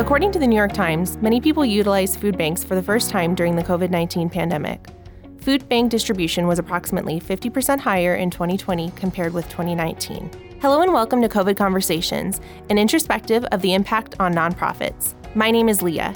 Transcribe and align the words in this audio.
According 0.00 0.32
to 0.32 0.38
the 0.38 0.46
New 0.46 0.56
York 0.56 0.72
Times, 0.72 1.18
many 1.18 1.42
people 1.42 1.62
utilized 1.62 2.20
food 2.20 2.38
banks 2.38 2.64
for 2.64 2.74
the 2.74 2.82
first 2.82 3.10
time 3.10 3.34
during 3.34 3.54
the 3.54 3.62
COVID 3.62 3.90
19 3.90 4.30
pandemic. 4.30 4.88
Food 5.42 5.68
bank 5.68 5.90
distribution 5.90 6.46
was 6.46 6.58
approximately 6.58 7.20
50% 7.20 7.78
higher 7.78 8.14
in 8.14 8.30
2020 8.30 8.92
compared 8.92 9.34
with 9.34 9.44
2019. 9.50 10.58
Hello 10.62 10.80
and 10.80 10.94
welcome 10.94 11.20
to 11.20 11.28
COVID 11.28 11.54
Conversations, 11.54 12.40
an 12.70 12.78
introspective 12.78 13.44
of 13.52 13.60
the 13.60 13.74
impact 13.74 14.18
on 14.18 14.32
nonprofits. 14.32 15.12
My 15.36 15.50
name 15.50 15.68
is 15.68 15.82
Leah. 15.82 16.14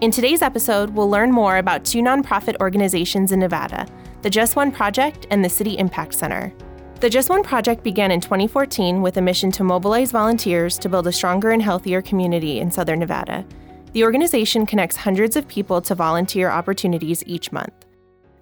In 0.00 0.10
today's 0.10 0.40
episode, 0.40 0.88
we'll 0.88 1.10
learn 1.10 1.30
more 1.30 1.58
about 1.58 1.84
two 1.84 2.00
nonprofit 2.00 2.56
organizations 2.62 3.32
in 3.32 3.40
Nevada 3.40 3.86
the 4.22 4.30
Just 4.30 4.56
One 4.56 4.72
Project 4.72 5.26
and 5.30 5.44
the 5.44 5.50
City 5.50 5.76
Impact 5.76 6.14
Center. 6.14 6.54
The 6.98 7.10
Just 7.10 7.28
One 7.28 7.42
Project 7.42 7.82
began 7.82 8.10
in 8.10 8.22
2014 8.22 9.02
with 9.02 9.18
a 9.18 9.20
mission 9.20 9.52
to 9.52 9.62
mobilize 9.62 10.12
volunteers 10.12 10.78
to 10.78 10.88
build 10.88 11.06
a 11.06 11.12
stronger 11.12 11.50
and 11.50 11.60
healthier 11.60 12.00
community 12.00 12.58
in 12.58 12.70
Southern 12.70 13.00
Nevada. 13.00 13.44
The 13.92 14.02
organization 14.02 14.64
connects 14.64 14.96
hundreds 14.96 15.36
of 15.36 15.46
people 15.46 15.82
to 15.82 15.94
volunteer 15.94 16.48
opportunities 16.48 17.22
each 17.26 17.52
month. 17.52 17.74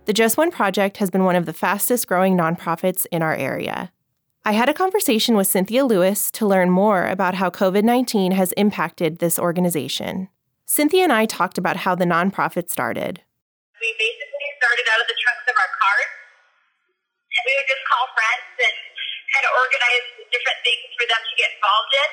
The 0.05 0.13
Just 0.13 0.37
One 0.37 0.53
Project 0.53 0.99
has 0.99 1.11
been 1.11 1.25
one 1.25 1.35
of 1.35 1.47
the 1.47 1.53
fastest 1.53 2.07
growing 2.07 2.37
nonprofits 2.37 3.07
in 3.11 3.23
our 3.23 3.35
area. 3.35 3.91
I 4.45 4.53
had 4.53 4.69
a 4.69 4.75
conversation 4.75 5.37
with 5.37 5.49
Cynthia 5.49 5.85
Lewis 5.85 6.31
to 6.31 6.47
learn 6.47 6.71
more 6.71 7.09
about 7.09 7.35
how 7.35 7.51
COVID 7.51 7.83
19 7.83 8.31
has 8.33 8.53
impacted 8.53 9.19
this 9.19 9.37
organization. 9.37 10.29
Cynthia 10.65 11.03
and 11.03 11.13
I 11.13 11.27
talked 11.27 11.59
about 11.59 11.79
how 11.79 11.97
the 11.97 12.05
nonprofit 12.05 12.71
started. 12.71 13.21
We 13.81 13.95
basically 13.99 14.49
started 14.63 14.87
out 14.95 15.01
of 15.01 15.09
the 15.09 15.19
trunks 15.19 15.43
of 15.51 15.57
our 15.59 15.71
cars 15.75 16.15
we 17.43 17.53
would 17.59 17.69
just 17.69 17.85
call 17.91 18.07
friends 18.15 18.55
and 18.63 18.77
kind 19.35 19.45
of 19.51 19.53
organize 19.59 20.07
different 20.31 20.61
things 20.63 20.87
for 20.95 21.07
them 21.11 21.23
to 21.27 21.35
get 21.35 21.51
involved 21.59 21.93
in. 21.99 22.11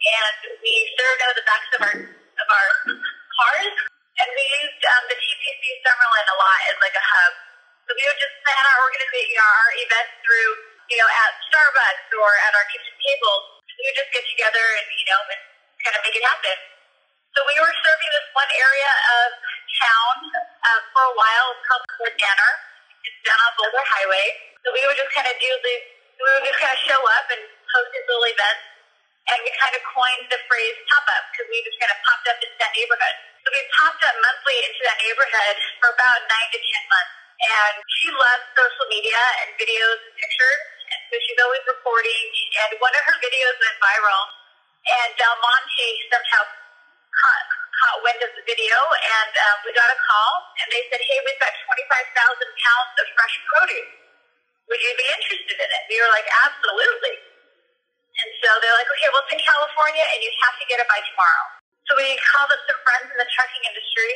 And 0.00 0.36
we 0.62 0.72
served 0.94 1.20
out 1.26 1.30
of 1.34 1.38
the 1.42 1.46
backs 1.46 1.70
of 1.76 1.80
our 1.82 1.96
of 2.40 2.48
our 2.48 2.70
cars, 2.88 3.76
and 4.22 4.28
we 4.32 4.44
used 4.64 4.82
um, 4.88 5.04
the 5.12 5.18
TPC 5.18 5.62
Summerlin 5.84 6.26
a 6.32 6.36
lot 6.40 6.60
as 6.72 6.76
like 6.80 6.96
a 6.96 7.04
hub. 7.04 7.32
So 7.84 7.92
we 7.92 8.04
would 8.06 8.16
just 8.16 8.34
plan 8.46 8.64
our 8.64 8.78
organization, 8.80 9.36
our 9.36 9.68
events 9.76 10.14
through, 10.24 10.50
you 10.88 10.96
know, 10.96 11.08
at 11.10 11.30
Starbucks 11.52 12.08
or 12.16 12.30
at 12.48 12.52
our 12.56 12.66
kitchen 12.72 12.96
tables. 12.96 13.44
We 13.76 13.82
would 13.90 13.98
just 13.98 14.12
get 14.14 14.24
together 14.24 14.64
and 14.80 14.86
you 14.88 15.04
know 15.10 15.20
and 15.36 15.42
kind 15.84 15.94
of 15.98 16.00
make 16.06 16.16
it 16.16 16.24
happen. 16.24 16.56
So 17.36 17.44
we 17.44 17.56
were 17.60 17.70
serving 17.70 18.10
this 18.14 18.28
one 18.32 18.50
area 18.50 18.92
of 19.20 19.28
town 19.84 20.16
uh, 20.32 20.80
for 20.96 21.02
a 21.12 21.14
while. 21.14 21.46
It's 21.54 21.64
called 21.68 21.84
Danner. 22.16 22.52
It's 23.04 23.20
down 23.22 23.38
on 23.38 23.52
Boulder 23.60 23.84
Highway. 23.84 24.49
So 24.60 24.68
we 24.76 24.82
would 24.84 24.98
just 24.98 25.12
kind 25.16 25.24
of 25.24 25.36
do 25.40 25.50
these, 25.64 25.84
we 26.20 26.28
would 26.36 26.44
just 26.44 26.60
kind 26.60 26.72
of 26.76 26.80
show 26.84 27.00
up 27.00 27.26
and 27.32 27.40
host 27.48 27.88
these 27.96 28.04
little 28.04 28.28
events. 28.28 28.64
And 29.30 29.38
we 29.40 29.50
kind 29.56 29.72
of 29.72 29.82
coined 29.88 30.26
the 30.28 30.40
phrase 30.48 30.76
pop 30.90 31.06
up 31.06 31.24
because 31.32 31.48
we 31.48 31.64
just 31.64 31.78
kind 31.80 31.92
of 31.92 31.98
popped 32.04 32.26
up 32.28 32.38
into 32.44 32.56
that 32.60 32.72
neighborhood. 32.76 33.16
So 33.40 33.48
we 33.48 33.60
popped 33.72 34.02
up 34.04 34.16
monthly 34.20 34.58
into 34.68 34.80
that 34.84 34.98
neighborhood 35.00 35.56
for 35.80 35.88
about 35.96 36.20
nine 36.28 36.48
to 36.52 36.60
ten 36.60 36.84
months. 36.92 37.14
And 37.40 37.74
she 37.88 38.08
loves 38.12 38.44
social 38.52 38.86
media 38.92 39.20
and 39.44 39.56
videos 39.56 39.96
and 39.96 40.12
pictures. 40.12 40.60
And 40.92 41.00
so 41.08 41.14
she's 41.24 41.40
always 41.40 41.64
recording. 41.64 42.24
And 42.64 42.76
one 42.84 42.92
of 42.92 43.02
her 43.06 43.16
videos 43.16 43.56
went 43.56 43.76
viral. 43.80 44.24
And 44.80 45.08
Del 45.16 45.36
Monte 45.40 45.88
somehow 46.12 46.42
caught, 47.16 47.46
caught 47.80 47.98
wind 48.04 48.20
of 48.28 48.32
the 48.36 48.44
video. 48.44 48.76
And 48.76 49.32
um, 49.40 49.56
we 49.64 49.72
got 49.72 49.88
a 49.88 49.98
call. 50.04 50.32
And 50.60 50.68
they 50.68 50.84
said, 50.92 51.00
hey, 51.00 51.18
we've 51.24 51.40
got 51.40 51.52
25,000 51.64 52.12
pounds 52.12 52.92
of 53.00 53.06
fresh 53.16 53.36
produce 53.48 53.99
would 54.70 54.78
you 54.78 54.92
be 54.94 55.06
interested 55.10 55.58
in 55.58 55.68
it? 55.68 55.82
We 55.90 55.98
were 55.98 56.12
like, 56.14 56.30
absolutely. 56.46 57.18
And 58.22 58.30
so 58.38 58.48
they're 58.62 58.78
like, 58.78 58.86
okay, 58.86 59.08
well, 59.10 59.26
it's 59.26 59.34
in 59.34 59.42
California 59.42 60.06
and 60.06 60.18
you 60.22 60.30
have 60.46 60.54
to 60.62 60.64
get 60.70 60.78
it 60.78 60.86
by 60.86 61.02
tomorrow. 61.02 61.46
So 61.90 61.98
we 61.98 62.06
called 62.22 62.54
up 62.54 62.62
some 62.70 62.78
friends 62.86 63.10
in 63.10 63.18
the 63.18 63.26
trucking 63.26 63.64
industry 63.66 64.12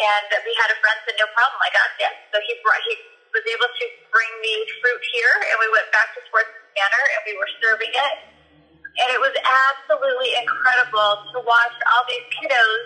and 0.00 0.26
we 0.48 0.52
had 0.56 0.72
a 0.72 0.78
friend 0.80 0.96
said, 1.04 1.20
no 1.20 1.28
problem, 1.36 1.60
I 1.60 1.70
got 1.76 1.92
that. 2.00 2.14
So 2.32 2.40
he 2.40 2.56
brought, 2.64 2.80
he 2.88 2.96
was 3.36 3.44
able 3.44 3.68
to 3.68 3.84
bring 4.08 4.32
the 4.40 4.56
fruit 4.80 5.02
here 5.12 5.34
and 5.52 5.56
we 5.60 5.68
went 5.76 5.92
back 5.92 6.16
to 6.16 6.24
Sports 6.24 6.56
Manor 6.72 7.04
and 7.18 7.20
we 7.28 7.34
were 7.36 7.50
serving 7.60 7.92
it. 7.92 8.14
And 9.04 9.08
it 9.12 9.20
was 9.20 9.36
absolutely 9.36 10.32
incredible 10.40 11.20
to 11.36 11.44
watch 11.44 11.76
all 11.92 12.02
these 12.08 12.24
kiddos, 12.32 12.82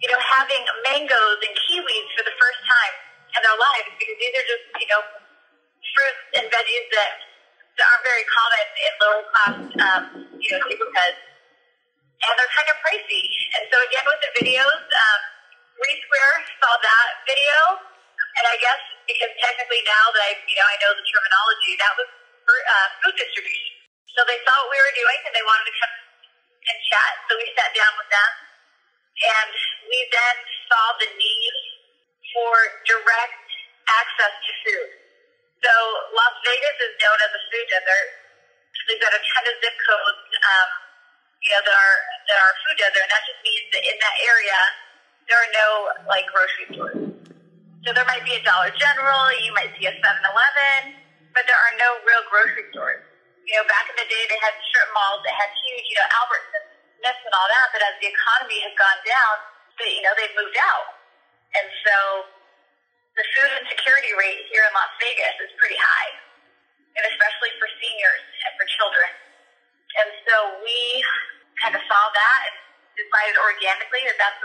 you 0.00 0.08
know, 0.08 0.20
having 0.40 0.64
mangoes 0.88 1.38
and 1.44 1.52
kiwis 1.52 2.08
for 2.16 2.24
the 2.24 2.36
first 2.40 2.60
time 2.64 2.94
in 3.36 3.40
their 3.44 3.58
lives 3.60 3.92
because 4.00 4.16
these 4.16 4.34
are 4.40 4.48
just, 4.48 4.64
you 4.80 4.88
know, 4.88 5.02
veggies 6.66 6.86
that, 6.90 7.12
that 7.78 7.84
aren't 7.86 8.04
very 8.04 8.26
common 8.26 8.66
in 8.74 8.92
lower 8.98 9.22
class, 9.30 9.56
um, 9.86 10.02
you 10.42 10.50
know, 10.50 10.60
neighborhoods. 10.66 11.20
And 12.16 12.32
they're 12.34 12.54
kind 12.58 12.68
of 12.74 12.76
pricey. 12.82 13.22
And 13.54 13.62
so 13.70 13.76
again, 13.86 14.02
with 14.02 14.18
the 14.18 14.32
videos, 14.42 14.82
um, 14.82 15.20
Three 15.78 15.96
Square 16.02 16.34
saw 16.58 16.72
that 16.80 17.08
video, 17.28 17.56
and 18.40 18.44
I 18.48 18.56
guess 18.56 18.80
because 19.04 19.32
technically 19.36 19.84
now 19.84 20.04
that 20.16 20.22
I, 20.24 20.32
you 20.48 20.56
know, 20.56 20.66
I 20.66 20.76
know 20.80 20.92
the 20.96 21.04
terminology, 21.04 21.76
that 21.76 21.92
was 21.94 22.08
for 22.42 22.56
uh, 22.56 22.88
food 23.04 23.14
distribution. 23.20 23.76
So 24.16 24.24
they 24.24 24.40
saw 24.48 24.56
what 24.56 24.72
we 24.72 24.78
were 24.80 24.96
doing, 24.96 25.20
and 25.28 25.32
they 25.36 25.44
wanted 25.44 25.68
to 25.68 25.76
come 25.76 25.92
and 25.92 26.78
chat. 26.88 27.12
So 27.28 27.36
we 27.36 27.46
sat 27.52 27.70
down 27.76 27.92
with 28.00 28.08
them, 28.08 28.30
and 29.20 29.52
we 29.92 29.98
then 30.08 30.36
saw 30.72 30.84
the 30.96 31.08
need 31.12 31.54
for 32.32 32.52
direct 32.88 33.44
access 33.92 34.32
to 34.32 34.52
food. 34.64 35.05
So 35.66 35.74
Las 36.14 36.36
Vegas 36.46 36.78
is 36.78 36.94
known 37.02 37.18
as 37.26 37.32
a 37.34 37.42
food 37.50 37.66
desert. 37.74 38.08
They've 38.86 39.02
got 39.02 39.10
a 39.10 39.18
ton 39.18 39.44
of 39.50 39.54
zip 39.58 39.74
codes, 39.82 40.22
um, 40.38 40.70
you 41.42 41.50
know, 41.58 41.62
that 41.66 41.74
are 41.74 41.98
that 42.30 42.38
are 42.38 42.52
food 42.62 42.78
desert, 42.78 43.02
and 43.02 43.12
that 43.12 43.24
just 43.26 43.40
means 43.42 43.66
that 43.74 43.82
in 43.82 43.98
that 43.98 44.16
area 44.22 44.60
there 45.26 45.38
are 45.42 45.52
no 45.58 45.68
like 46.06 46.26
grocery 46.30 46.66
stores. 46.70 46.98
So 47.86 47.94
there 47.94 48.06
might 48.06 48.22
be 48.26 48.34
a 48.34 48.42
Dollar 48.42 48.70
General, 48.74 49.30
you 49.38 49.54
might 49.54 49.70
see 49.78 49.86
a 49.86 49.94
7-Eleven, 50.02 50.98
but 51.34 51.46
there 51.46 51.58
are 51.58 51.74
no 51.78 52.02
real 52.02 52.22
grocery 52.26 52.66
stores. 52.74 53.02
You 53.46 53.58
know, 53.58 53.64
back 53.70 53.86
in 53.90 53.96
the 53.98 54.08
day 54.10 54.22
they 54.26 54.40
had 54.42 54.54
strip 54.70 54.90
malls, 54.94 55.22
they 55.22 55.34
had 55.34 55.50
huge, 55.50 55.86
you 55.90 55.96
know, 55.98 56.08
Albertsons, 56.18 56.68
Smiths, 56.98 57.22
and 57.22 57.34
all 57.34 57.48
that. 57.50 57.66
But 57.74 57.82
as 57.86 57.94
the 58.02 58.10
economy 58.10 58.58
has 58.66 58.74
gone 58.74 59.00
down, 59.06 59.34
they, 59.78 59.94
you 59.94 60.02
know, 60.02 60.14
they've 60.18 60.34
moved 60.34 60.58
out, 60.58 60.86
and 61.58 61.66
so 61.86 61.96
the 63.16 63.24
food 63.32 63.50
insecurity 63.64 64.12
rate 64.20 64.44
here 64.52 64.60
in 64.60 64.72
Las 64.76 64.92
Vegas 65.00 65.36
is 65.40 65.52
pretty 65.56 65.80
high, 65.80 66.10
and 67.00 67.04
especially 67.08 67.52
for 67.56 67.64
seniors 67.80 68.24
and 68.44 68.52
for 68.60 68.68
children. 68.76 69.08
And 70.04 70.08
so 70.28 70.36
we 70.60 71.00
kind 71.64 71.72
of 71.72 71.80
saw 71.88 72.04
that 72.12 72.40
and 72.52 72.56
decided 73.00 73.40
organically 73.40 74.04
that 74.04 74.20
that's 74.20 74.40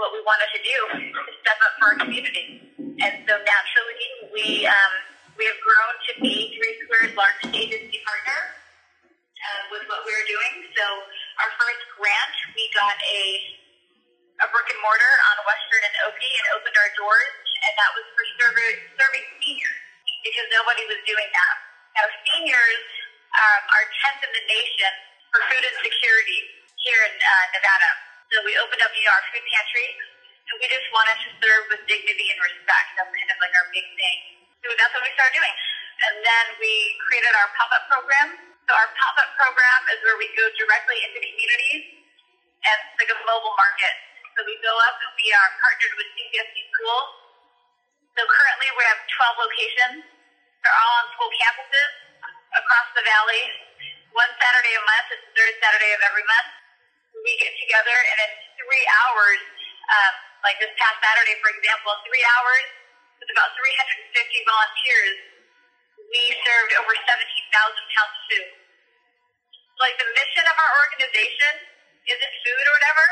what, 0.00 0.08
we 0.16 0.24
wanted 0.24 0.48
to 0.56 0.60
do, 0.64 0.78
to 1.12 1.32
step 1.44 1.58
up 1.60 1.72
for 1.76 1.86
our 1.92 1.98
community. 2.00 2.64
And 2.80 3.28
so 3.28 3.36
naturally, 3.36 4.08
we 4.32 4.64
um, 4.64 4.92
we 5.36 5.44
have 5.44 5.60
grown 5.60 5.94
to 6.08 6.12
be 6.24 6.56
Three 6.56 6.74
Square's 6.80 7.12
largest 7.18 7.52
agency 7.52 7.98
partner 8.08 8.40
uh, 9.36 9.60
with 9.68 9.84
what 9.90 10.00
we 10.08 10.12
are 10.16 10.26
doing. 10.30 10.64
So 10.72 10.84
our 11.44 11.50
first 11.60 11.84
grant, 12.00 12.32
we 12.56 12.64
got 12.72 12.96
a 12.96 13.22
a 14.40 14.46
brick 14.48 14.68
and 14.72 14.80
mortar 14.80 15.14
on 15.30 15.34
Western 15.44 15.82
and 15.84 15.96
Oakey 16.08 16.32
and 16.40 16.46
opened 16.58 16.76
our 16.80 16.90
doors 16.96 17.43
and 17.64 17.72
that 17.80 17.90
was 17.96 18.06
for 18.12 18.24
serving, 18.40 18.76
serving 19.00 19.24
seniors 19.40 19.78
because 20.24 20.46
nobody 20.52 20.84
was 20.88 21.00
doing 21.04 21.28
that. 21.32 21.56
Now, 21.96 22.06
seniors 22.24 22.84
um, 23.32 23.62
are 23.70 23.84
10th 23.86 24.20
in 24.24 24.32
the 24.32 24.44
nation 24.48 24.92
for 25.30 25.40
food 25.52 25.62
insecurity 25.62 26.40
here 26.80 27.00
in 27.08 27.14
uh, 27.16 27.44
Nevada. 27.54 27.90
So 28.32 28.40
we 28.42 28.56
opened 28.58 28.82
up 28.82 28.90
our 28.90 29.22
food 29.30 29.44
pantry, 29.46 29.86
and 30.48 30.54
we 30.58 30.66
just 30.66 30.88
wanted 30.90 31.16
to 31.22 31.28
serve 31.38 31.64
with 31.70 31.82
dignity 31.86 32.26
and 32.34 32.40
respect. 32.40 32.88
That's 32.98 33.12
kind 33.12 33.30
of 33.30 33.38
like 33.38 33.54
our 33.54 33.68
big 33.70 33.86
thing. 33.94 34.18
So 34.64 34.72
that's 34.74 34.92
what 34.96 35.04
we 35.04 35.12
started 35.12 35.36
doing. 35.38 35.54
And 36.08 36.14
then 36.24 36.44
we 36.58 36.72
created 37.06 37.32
our 37.36 37.48
pop-up 37.54 37.84
program. 37.92 38.28
So 38.66 38.72
our 38.72 38.88
pop-up 38.96 39.30
program 39.36 39.80
is 39.92 40.00
where 40.02 40.16
we 40.16 40.26
go 40.34 40.48
directly 40.56 40.98
into 41.04 41.20
communities 41.20 42.04
and 42.64 42.78
it's 42.88 42.96
like 42.96 43.12
a 43.12 43.18
mobile 43.28 43.52
market. 43.60 43.94
So 44.34 44.42
we 44.48 44.56
go 44.64 44.72
up 44.88 44.96
and 45.04 45.12
we 45.20 45.28
are 45.36 45.50
partnered 45.60 45.94
with 46.00 46.08
CCSD 46.16 46.56
schools 46.74 47.23
so 48.14 48.22
currently 48.30 48.68
we 48.78 48.82
have 48.86 49.00
12 49.10 49.42
locations. 49.42 49.98
They're 50.62 50.78
all 50.78 50.94
on 51.02 51.06
school 51.18 51.30
campuses 51.34 51.90
across 52.54 52.88
the 52.94 53.02
valley. 53.02 53.42
One 54.14 54.30
Saturday 54.38 54.74
a 54.78 54.82
month, 54.86 55.06
it's 55.10 55.24
the 55.26 55.34
third 55.34 55.54
Saturday 55.58 55.90
of 55.98 56.02
every 56.06 56.22
month. 56.22 56.50
We 57.26 57.34
get 57.42 57.50
together 57.58 57.90
and 57.90 58.18
in 58.22 58.32
three 58.62 58.86
hours, 59.02 59.42
um, 59.90 60.14
like 60.46 60.62
this 60.62 60.70
past 60.78 61.02
Saturday, 61.02 61.34
for 61.42 61.50
example, 61.50 61.90
three 62.06 62.22
hours 62.38 62.66
with 63.18 63.34
about 63.34 63.50
350 63.58 64.14
volunteers, 64.46 65.16
we 65.98 66.22
served 66.46 66.72
over 66.78 66.94
17,000 66.94 67.10
pounds 67.10 68.14
of 68.14 68.24
food. 68.30 68.48
Like 69.82 69.98
the 69.98 70.06
mission 70.14 70.44
of 70.46 70.54
our 70.54 70.72
organization 70.86 71.52
isn't 72.06 72.34
food 72.46 72.64
or 72.70 72.72
whatever. 72.78 73.06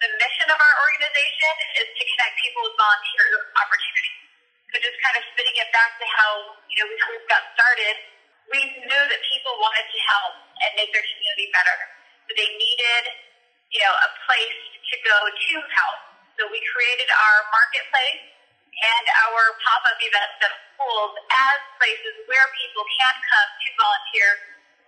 The 0.00 0.10
mission 0.16 0.48
of 0.48 0.56
our 0.56 0.74
organization 0.80 1.54
is 1.84 1.88
to 1.92 2.02
connect 2.08 2.34
people 2.40 2.62
with 2.64 2.76
volunteer 2.80 3.24
opportunities. 3.60 4.25
So 4.76 4.84
just 4.84 5.00
kind 5.00 5.16
of 5.16 5.24
spinning 5.32 5.56
it 5.56 5.72
back 5.72 5.96
to 5.96 6.04
how, 6.04 6.52
you 6.68 6.76
know, 6.76 6.92
we 6.92 7.00
first 7.00 7.24
got 7.32 7.48
started, 7.56 7.96
we 8.52 8.60
knew 8.60 9.02
that 9.08 9.20
people 9.24 9.56
wanted 9.56 9.88
to 9.88 9.98
help 10.04 10.36
and 10.36 10.70
make 10.76 10.92
their 10.92 11.00
community 11.00 11.48
better. 11.48 11.78
So 12.28 12.36
they 12.36 12.44
needed, 12.44 13.04
you 13.72 13.80
know, 13.80 13.94
a 13.96 14.10
place 14.28 14.60
to 14.76 14.94
go 15.00 15.16
to 15.32 15.50
help. 15.80 15.98
So 16.36 16.44
we 16.52 16.60
created 16.76 17.08
our 17.08 17.36
marketplace 17.48 18.20
and 18.76 19.04
our 19.24 19.56
pop-up 19.64 19.96
events 19.96 20.44
at 20.44 20.52
schools 20.76 21.24
as 21.24 21.58
places 21.80 22.28
where 22.28 22.44
people 22.60 22.84
can 22.84 23.16
come 23.16 23.48
to 23.56 23.68
volunteer. 23.80 24.28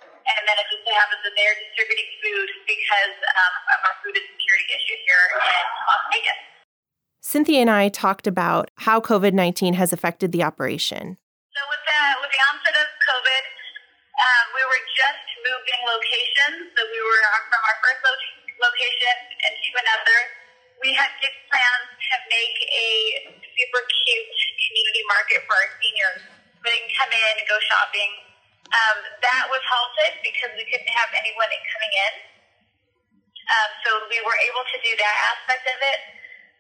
And 0.05 0.45
then 0.45 0.57
it 0.61 0.69
just 0.69 0.85
happens 0.85 1.25
that 1.25 1.33
they're 1.33 1.57
distributing 1.65 2.13
food 2.21 2.49
because 2.69 3.17
um, 3.25 3.53
of 3.73 3.79
our 3.89 3.97
food 4.05 4.21
insecurity 4.21 4.69
issue 4.69 5.01
here 5.01 5.25
in 5.33 5.65
Las 5.89 6.05
Vegas. 6.13 6.58
Cynthia 7.21 7.61
and 7.61 7.71
I 7.71 7.91
talked 7.91 8.27
about 8.31 8.71
how 8.79 9.03
COVID 9.03 9.35
19 9.35 9.75
has 9.75 9.93
affected 9.93 10.31
the 10.31 10.47
operation. 10.47 11.19
So, 11.51 11.61
with 11.67 11.83
the, 11.83 12.01
with 12.23 12.31
the 12.31 12.43
onset 12.47 12.77
of 12.79 12.89
COVID, 13.03 13.45
um, 14.23 14.45
we 14.55 14.63
were 14.63 14.85
just 14.95 15.27
moving 15.43 15.81
locations. 15.83 16.71
So, 16.79 16.81
we 16.87 17.01
were 17.03 17.23
from 17.51 17.59
our 17.59 17.77
first 17.83 18.01
lo- 18.07 18.71
location 18.71 19.15
into 19.35 19.71
another. 19.83 20.19
We 20.79 20.95
had 20.95 21.11
big 21.19 21.35
plans 21.51 21.91
to 21.91 22.15
make 22.31 22.59
a 22.71 22.89
super 23.35 23.83
cute 23.83 24.31
community 24.71 25.03
market 25.11 25.43
for 25.51 25.59
our 25.59 25.71
seniors 25.83 26.23
they 26.67 26.85
can 26.85 26.91
come 27.01 27.13
in 27.15 27.35
and 27.39 27.47
go 27.49 27.59
shopping. 27.67 28.11
Um, 28.69 28.99
that 29.25 29.49
was 29.49 29.63
halted 29.65 30.21
because 30.21 30.53
we 30.55 30.69
couldn't 30.69 30.91
have 30.93 31.11
anyone 31.19 31.49
coming 31.51 31.93
in. 31.99 32.15
Um, 33.49 33.71
so, 33.83 33.91
we 34.07 34.23
were 34.23 34.39
able 34.39 34.63
to 34.63 34.79
do 34.87 34.93
that 35.03 35.17
aspect 35.35 35.67
of 35.67 35.79
it. 35.83 36.01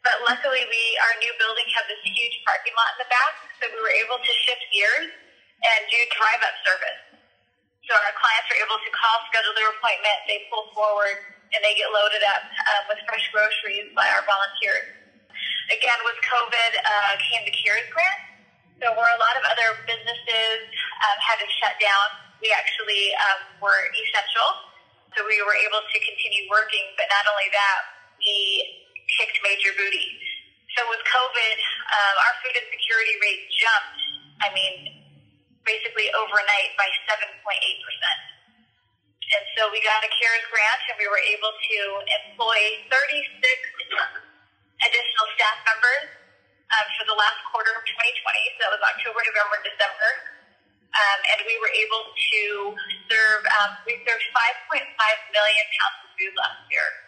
But 0.08 0.24
luckily, 0.24 0.64
we 0.64 0.82
our 1.04 1.14
new 1.20 1.36
building 1.36 1.68
has 1.76 1.84
this 1.84 2.00
huge 2.00 2.40
parking 2.48 2.72
lot 2.72 2.96
in 2.96 3.04
the 3.04 3.10
back, 3.12 3.44
so 3.60 3.68
we 3.68 3.76
were 3.76 3.92
able 3.92 4.16
to 4.16 4.32
shift 4.48 4.64
gears 4.72 5.12
and 5.12 5.80
do 5.92 6.00
drive-up 6.16 6.56
service. 6.64 7.00
So 7.84 7.92
our 7.92 8.16
clients 8.16 8.48
are 8.48 8.60
able 8.64 8.80
to 8.80 8.90
call, 8.96 9.20
schedule 9.28 9.52
their 9.52 9.68
appointment, 9.76 10.16
they 10.24 10.48
pull 10.48 10.72
forward, 10.72 11.12
and 11.52 11.60
they 11.60 11.76
get 11.76 11.92
loaded 11.92 12.24
up 12.24 12.40
um, 12.40 12.82
with 12.88 13.04
fresh 13.04 13.28
groceries 13.36 13.92
by 13.92 14.08
our 14.08 14.24
volunteers. 14.24 14.96
Again, 15.76 16.00
with 16.08 16.16
COVID, 16.24 16.72
uh, 16.80 17.12
came 17.28 17.44
the 17.44 17.52
CARES 17.52 17.92
grant. 17.92 18.20
So 18.80 18.88
where 18.96 19.12
a 19.12 19.20
lot 19.20 19.36
of 19.36 19.44
other 19.44 19.76
businesses 19.84 20.58
um, 21.04 21.18
had 21.20 21.36
to 21.36 21.48
shut 21.60 21.76
down, 21.84 22.06
we 22.40 22.48
actually 22.56 23.12
um, 23.28 23.60
were 23.60 23.92
essential. 23.92 24.72
So 25.12 25.28
we 25.28 25.36
were 25.44 25.58
able 25.68 25.84
to 25.84 25.96
continue 26.00 26.48
working, 26.48 26.96
but 26.96 27.12
not 27.12 27.28
only 27.28 27.52
that, 27.52 27.80
we 28.16 28.87
kicked 29.16 29.40
major 29.40 29.72
booty. 29.72 30.20
So 30.76 30.84
with 30.92 31.00
COVID, 31.00 31.56
um, 31.90 32.14
our 32.28 32.34
food 32.44 32.54
insecurity 32.54 33.16
rate 33.24 33.48
jumped, 33.50 34.00
I 34.44 34.48
mean, 34.52 34.74
basically 35.64 36.12
overnight 36.12 36.76
by 36.76 36.86
7.8%. 37.08 37.34
And 39.28 39.44
so 39.56 39.68
we 39.68 39.82
got 39.84 40.00
a 40.00 40.08
CARES 40.08 40.46
grant 40.48 40.80
and 40.88 40.96
we 40.96 41.08
were 41.08 41.20
able 41.20 41.52
to 41.52 41.78
employ 42.22 42.60
36 42.88 42.96
additional 44.86 45.26
staff 45.36 45.58
members 45.68 46.08
um, 46.72 46.86
for 46.96 47.04
the 47.10 47.16
last 47.16 47.40
quarter 47.52 47.74
of 47.76 47.84
2020. 47.84 48.00
So 48.56 48.68
that 48.68 48.72
was 48.72 48.80
October, 48.80 49.20
November, 49.20 49.58
December. 49.66 50.10
Um, 50.88 51.18
and 51.36 51.38
we 51.44 51.58
were 51.60 51.68
able 51.68 52.08
to 52.16 52.42
serve, 53.12 53.42
um, 53.60 53.76
we 53.84 54.00
served 54.08 54.24
5.5 54.72 54.80
million 54.80 55.66
pounds 55.76 55.98
of 56.06 56.10
food 56.16 56.32
last 56.40 56.64
year 56.72 57.07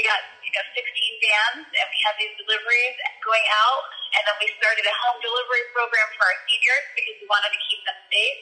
we 0.00 0.08
got 0.08 0.24
you 0.40 0.48
know 0.48 0.64
16 0.72 0.80
vans 0.80 1.68
and 1.68 1.86
we 1.92 1.98
had 2.08 2.16
these 2.16 2.32
deliveries 2.40 2.96
going 3.20 3.44
out. 3.52 3.84
And 4.16 4.24
then 4.24 4.36
we 4.40 4.48
started 4.56 4.80
a 4.88 4.94
home 5.04 5.20
delivery 5.20 5.60
program 5.76 6.08
for 6.16 6.24
our 6.24 6.38
seniors 6.48 6.84
because 6.96 7.20
we 7.20 7.28
wanted 7.28 7.52
to 7.52 7.60
keep 7.68 7.84
them 7.84 8.00
safe. 8.08 8.38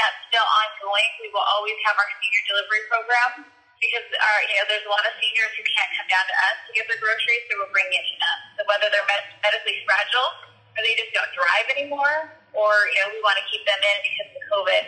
That's 0.00 0.16
still 0.32 0.48
ongoing. 0.48 1.10
We 1.20 1.28
will 1.36 1.44
always 1.44 1.76
have 1.84 2.00
our 2.00 2.08
senior 2.16 2.42
delivery 2.48 2.82
program 2.88 3.30
because 3.76 4.08
our 4.08 4.38
you 4.48 4.56
know 4.56 4.64
there's 4.72 4.88
a 4.88 4.92
lot 4.92 5.04
of 5.04 5.12
seniors 5.20 5.52
who 5.52 5.60
can't 5.68 5.92
come 6.00 6.08
down 6.08 6.24
to 6.24 6.36
us 6.48 6.56
to 6.64 6.70
get 6.72 6.88
their 6.88 6.96
groceries 6.96 7.44
so 7.52 7.60
we're 7.60 7.74
bringing 7.76 7.92
it 7.92 8.06
to 8.08 8.16
them. 8.16 8.38
So 8.56 8.60
whether 8.64 8.88
they're 8.88 9.04
med- 9.04 9.36
medically 9.44 9.84
fragile 9.84 10.48
or 10.72 10.80
they 10.80 10.96
just 10.96 11.12
don't 11.12 11.28
drive 11.36 11.68
anymore 11.76 12.32
or 12.56 12.72
you 12.88 13.04
know 13.04 13.12
we 13.12 13.20
want 13.20 13.36
to 13.36 13.44
keep 13.52 13.68
them 13.68 13.80
in 13.84 13.96
because 14.00 14.32
of 14.32 14.42
covid 14.48 14.84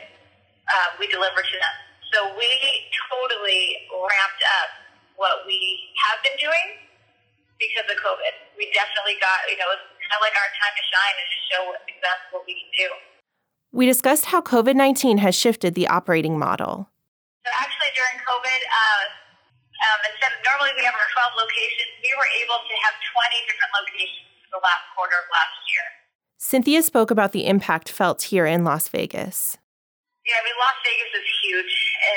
uh, 0.73 0.89
we 0.97 1.05
deliver 1.13 1.45
to 1.45 1.57
them. 1.61 1.77
So 2.17 2.33
we 2.33 2.49
totally 3.13 3.85
ramped 3.93 4.45
up 4.65 4.84
what 5.17 5.47
we 5.47 5.91
have 6.07 6.19
been 6.23 6.37
doing 6.39 6.85
because 7.59 7.87
of 7.87 7.97
COVID. 7.99 8.35
We 8.59 8.71
definitely 8.75 9.19
got, 9.23 9.47
you 9.47 9.59
know, 9.59 9.71
it's 9.75 9.87
kind 10.03 10.19
of 10.19 10.23
like 10.23 10.37
our 10.37 10.51
time 10.59 10.75
to 10.75 10.85
shine 10.85 11.17
and 11.17 11.29
to 11.31 11.39
show 11.49 11.63
exactly 11.87 12.29
what 12.35 12.43
we 12.45 12.55
can 12.59 12.71
do. 12.75 12.89
We 13.75 13.87
discussed 13.87 14.31
how 14.31 14.43
COVID 14.43 14.79
19 14.79 15.19
has 15.19 15.35
shifted 15.35 15.75
the 15.75 15.91
operating 15.91 16.39
model. 16.39 16.91
So, 17.43 17.51
actually, 17.53 17.93
during 17.93 18.17
COVID, 18.25 18.61
uh, 18.65 19.05
um, 19.85 20.01
instead 20.09 20.33
of 20.33 20.41
normally 20.47 20.73
we 20.79 20.85
have 20.87 20.95
our 20.95 21.11
12 21.13 21.35
locations, 21.37 21.91
we 22.01 22.13
were 22.17 22.31
able 22.41 22.63
to 22.63 22.75
have 22.89 22.95
20 22.97 23.51
different 23.51 23.73
locations 23.75 24.31
for 24.47 24.49
the 24.57 24.63
last 24.63 24.85
quarter 24.97 25.17
of 25.19 25.27
last 25.29 25.59
year. 25.69 25.87
Cynthia 26.39 26.81
spoke 26.81 27.11
about 27.11 27.33
the 27.33 27.47
impact 27.47 27.91
felt 27.91 28.31
here 28.31 28.47
in 28.47 28.65
Las 28.65 28.89
Vegas. 28.89 29.59
Yeah, 30.25 30.41
I 30.41 30.43
mean, 30.49 30.57
Las 30.57 30.79
Vegas 30.81 31.13
is 31.21 31.29
huge. 31.45 31.75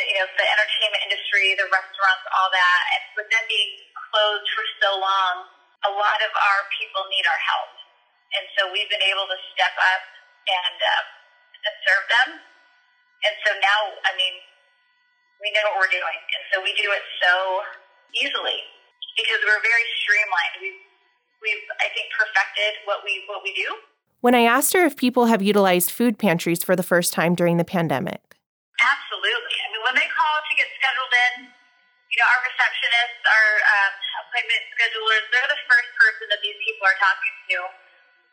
You 0.07 0.15
know, 0.15 0.27
the 0.31 0.47
entertainment 0.47 1.01
industry, 1.11 1.59
the 1.59 1.67
restaurants, 1.67 2.23
all 2.39 2.47
that. 2.55 2.81
And 2.95 3.03
with 3.19 3.27
them 3.27 3.43
being 3.51 3.83
closed 4.15 4.47
for 4.55 4.63
so 4.79 4.89
long, 4.95 5.43
a 5.83 5.91
lot 5.91 6.19
of 6.23 6.31
our 6.31 6.61
people 6.79 7.03
need 7.11 7.27
our 7.27 7.41
help. 7.43 7.71
And 8.39 8.47
so 8.55 8.71
we've 8.71 8.87
been 8.87 9.03
able 9.03 9.27
to 9.27 9.37
step 9.51 9.75
up 9.75 10.03
and, 10.47 10.77
uh, 10.79 11.03
and 11.67 11.75
serve 11.83 12.05
them. 12.07 12.29
And 13.27 13.35
so 13.43 13.49
now, 13.59 13.79
I 14.07 14.15
mean, 14.15 14.39
we 15.43 15.51
know 15.51 15.67
what 15.75 15.83
we're 15.83 15.91
doing. 15.91 16.19
And 16.31 16.43
so 16.55 16.63
we 16.63 16.71
do 16.79 16.87
it 16.95 17.03
so 17.19 17.35
easily 18.15 18.63
because 19.19 19.43
we're 19.43 19.59
very 19.59 19.83
streamlined. 19.99 20.55
We've, 20.63 20.79
we've 21.43 21.65
I 21.83 21.91
think, 21.91 22.07
perfected 22.15 22.87
what 22.87 23.03
we, 23.03 23.27
what 23.27 23.43
we 23.43 23.51
do. 23.51 23.67
When 24.21 24.33
I 24.33 24.49
asked 24.49 24.73
her 24.73 24.81
if 24.81 24.97
people 24.97 25.29
have 25.29 25.45
utilized 25.45 25.93
food 25.93 26.17
pantries 26.17 26.65
for 26.65 26.73
the 26.73 26.85
first 26.85 27.13
time 27.13 27.37
during 27.37 27.61
the 27.61 27.67
pandemic. 27.67 28.21
Absolutely. 28.81 29.57
I 29.61 29.67
mean, 29.69 29.83
when 29.85 29.93
they 29.93 30.09
call 30.09 30.35
to 30.41 30.53
get 30.57 30.65
scheduled 30.73 31.13
in, 31.13 31.33
you 32.09 32.17
know, 32.17 32.27
our 32.33 32.41
receptionists, 32.49 33.21
our 33.21 33.49
um, 33.61 33.93
appointment 34.25 34.63
schedulers, 34.73 35.23
they're 35.29 35.51
the 35.53 35.61
first 35.69 35.89
person 36.01 36.25
that 36.33 36.41
these 36.41 36.57
people 36.65 36.85
are 36.89 36.97
talking 36.97 37.35
to. 37.53 37.57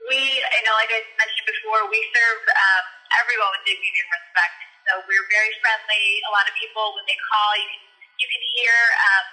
We, 0.09 0.21
you 0.41 0.65
know, 0.65 0.75
like 0.81 0.89
I 0.89 1.05
mentioned 1.21 1.49
before, 1.49 1.85
we 1.93 2.01
serve 2.17 2.41
um, 2.49 2.85
everyone 3.21 3.53
with 3.53 3.65
dignity 3.69 4.01
and 4.01 4.09
respect. 4.09 4.57
So 4.89 4.91
we're 5.05 5.29
very 5.33 5.53
friendly. 5.61 6.05
A 6.29 6.33
lot 6.33 6.49
of 6.49 6.57
people, 6.57 6.97
when 6.97 7.05
they 7.09 7.17
call, 7.29 7.51
you 7.61 7.69
can, 7.69 7.83
you 8.25 8.29
can 8.29 8.43
hear, 8.57 8.73
um, 9.01 9.25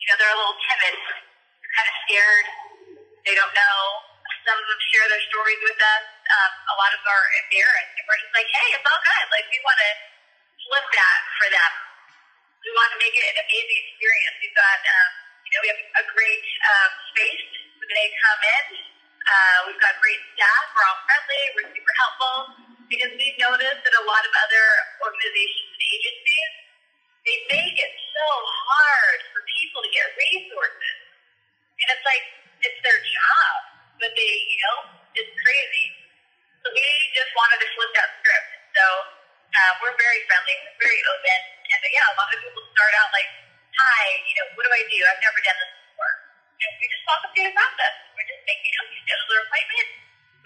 you 0.00 0.06
know, 0.08 0.16
they're 0.16 0.32
a 0.32 0.38
little 0.40 0.60
timid. 0.64 0.96
They're 0.96 1.74
kind 1.76 1.88
of 1.88 1.96
scared. 2.08 2.46
They 3.28 3.36
don't 3.36 3.52
know 3.52 4.08
some 4.48 4.56
of 4.56 4.64
them 4.64 4.80
share 4.88 5.04
their 5.12 5.24
stories 5.28 5.60
with 5.60 5.76
us. 5.76 6.04
Um, 6.08 6.52
a 6.72 6.74
lot 6.80 6.90
of 6.96 7.04
them 7.04 7.12
are 7.12 7.28
embarrassed. 7.44 7.94
And 8.00 8.04
we're 8.08 8.16
just 8.16 8.32
like, 8.32 8.48
hey, 8.48 8.68
it's 8.72 8.86
all 8.88 9.02
good. 9.04 9.26
Like, 9.28 9.46
we 9.52 9.60
want 9.60 9.76
to 9.76 9.92
flip 10.64 10.88
that 10.88 11.20
for 11.36 11.48
them. 11.52 11.72
We 12.64 12.72
want 12.72 12.88
to 12.96 12.98
make 12.98 13.12
it 13.12 13.24
an 13.28 13.44
amazing 13.44 13.78
experience. 13.84 14.36
We've 14.40 14.56
got, 14.56 14.80
um, 14.80 15.10
you 15.44 15.50
know, 15.52 15.60
we 15.60 15.68
have 15.68 15.82
a 16.00 16.04
great 16.16 16.44
um, 16.64 16.90
space 17.12 17.44
when 17.76 17.88
they 17.92 18.08
come 18.08 18.40
in. 18.40 18.64
Uh, 19.20 19.58
we've 19.68 19.82
got 19.84 20.00
great 20.00 20.22
staff. 20.32 20.64
We're 20.72 20.86
all 20.88 21.00
friendly. 21.04 21.42
We're 21.52 21.68
super 21.68 21.94
helpful 22.00 22.36
because 22.88 23.12
we've 23.20 23.36
noticed 23.36 23.84
that 23.84 23.94
a 24.00 24.04
lot 24.08 24.24
of 24.24 24.32
other 24.32 24.64
organizations 25.04 25.68
and 25.76 25.84
agencies, 25.92 26.52
they 27.28 27.36
make 27.52 27.76
it 27.76 27.92
so 28.16 28.28
hard 28.64 29.18
for 29.36 29.44
people 29.60 29.84
to 29.84 29.90
get 29.92 30.08
resources. 30.16 30.96
And 31.84 31.86
it's 31.92 32.06
like, 32.08 32.24
it's 32.64 32.80
their 32.80 32.96
job 32.96 33.77
but 33.98 34.10
they, 34.14 34.32
you 34.46 34.58
know, 34.62 34.76
it's 35.18 35.34
crazy. 35.34 35.86
So 36.62 36.70
we 36.70 36.82
just 37.14 37.30
wanted 37.34 37.58
to 37.62 37.68
flip 37.74 37.92
that 37.98 38.10
script. 38.22 38.48
So 38.74 38.84
uh, 39.50 39.72
we're 39.82 39.96
very 39.98 40.20
friendly, 40.30 40.56
very 40.78 41.00
open, 41.10 41.40
and 41.74 41.80
uh, 41.82 41.88
yeah, 41.90 42.12
a 42.12 42.16
lot 42.18 42.30
of 42.30 42.38
people 42.38 42.62
start 42.74 42.92
out 43.02 43.10
like, 43.14 43.30
"Hi, 43.74 44.02
you 44.22 44.34
know, 44.38 44.46
what 44.54 44.64
do 44.66 44.72
I 44.72 44.82
do? 44.86 44.98
I've 45.02 45.22
never 45.22 45.40
done 45.42 45.58
this 45.58 45.72
before." 45.90 46.14
And 46.62 46.72
we 46.78 46.84
just 46.86 47.04
walk 47.06 47.20
them 47.26 47.30
through 47.34 47.48
the 47.50 47.56
process. 47.58 47.94
We're 48.14 48.28
just 48.28 48.42
making 48.46 48.72
them 48.78 48.86
schedule 49.02 49.28
their 49.30 49.42
appointment. 49.46 49.88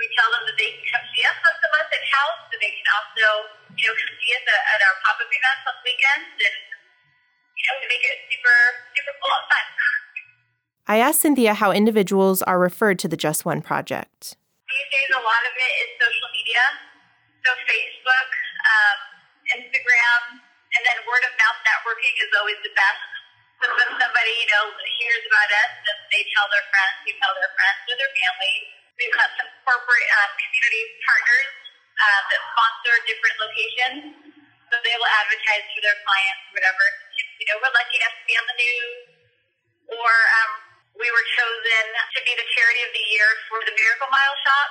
We 0.00 0.06
tell 0.16 0.30
them 0.32 0.42
that 0.48 0.56
they 0.56 0.70
can 0.72 0.84
come 0.96 1.04
see 1.12 1.22
us 1.28 1.36
once 1.44 1.60
a 1.60 1.70
month 1.76 1.90
at 1.92 2.04
house, 2.08 2.40
so 2.48 2.54
they 2.56 2.72
can 2.72 2.88
also, 2.96 3.26
you 3.76 3.84
know, 3.88 3.94
come 3.96 4.12
see 4.16 4.32
us 4.32 4.44
at, 4.48 4.62
at 4.76 4.80
our 4.88 4.96
pop-up 5.04 5.28
events 5.28 5.64
on 5.68 5.76
weekends, 5.84 6.32
and 6.40 6.56
you 7.52 7.64
know, 7.68 7.74
we 7.82 7.86
make 7.92 8.04
it 8.04 8.18
super, 8.32 8.58
super 8.96 9.14
cool 9.20 9.34
and 9.36 9.46
fun. 9.52 9.66
I 10.90 10.98
asked 10.98 11.22
Cynthia 11.22 11.54
how 11.54 11.70
individuals 11.70 12.42
are 12.42 12.58
referred 12.58 12.98
to 13.00 13.08
the 13.08 13.14
Just 13.14 13.46
One 13.46 13.62
project. 13.62 14.34
These 14.66 14.88
days, 14.90 15.10
a 15.14 15.22
lot 15.22 15.42
of 15.46 15.54
it 15.54 15.72
is 15.78 15.88
social 15.94 16.28
media. 16.34 16.64
So, 17.46 17.50
Facebook, 17.70 18.30
um, 18.66 18.98
Instagram, 19.62 20.42
and 20.42 20.82
then 20.82 20.96
word 21.06 21.22
of 21.22 21.32
mouth 21.38 21.58
networking 21.62 22.14
is 22.18 22.30
always 22.34 22.58
the 22.66 22.74
best. 22.74 23.06
So, 23.62 23.70
when 23.78 23.94
somebody, 23.94 24.34
you 24.42 24.48
know, 24.50 24.74
hears 24.74 25.22
about 25.30 25.50
us, 25.54 25.72
they 26.10 26.26
tell 26.34 26.50
their 26.50 26.66
friends, 26.74 26.94
they 27.06 27.14
tell 27.14 27.30
their 27.30 27.52
friends 27.54 27.80
or 27.86 27.96
their 28.02 28.14
family. 28.18 28.54
We've 28.98 29.14
got 29.14 29.30
some 29.38 29.50
corporate 29.62 30.08
um, 30.18 30.30
community 30.34 30.82
partners 31.06 31.52
uh, 31.94 32.20
that 32.26 32.40
sponsor 32.42 32.94
different 33.06 33.36
locations. 33.38 34.00
So 34.66 34.74
they 34.82 34.96
will 34.98 35.12
advertise 35.14 35.62
for 35.78 35.80
their 35.84 35.98
clients, 36.02 36.42
whatever. 36.50 36.84
You 37.38 37.46
know, 37.54 37.56
we're 37.62 37.70
lucky 37.70 38.02
enough 38.02 38.16
to 38.18 38.24
be 38.26 38.34
on 38.34 38.46
the 38.50 38.56
news 38.56 39.12
before 39.84 40.20
um, 40.42 40.71
we 40.96 41.08
were 41.08 41.26
chosen 41.36 41.84
to 42.14 42.20
be 42.24 42.32
the 42.36 42.48
charity 42.52 42.82
of 42.84 42.92
the 42.92 43.04
year 43.12 43.28
for 43.48 43.58
the 43.64 43.74
Miracle 43.74 44.10
Mile 44.12 44.36
Shop. 44.44 44.68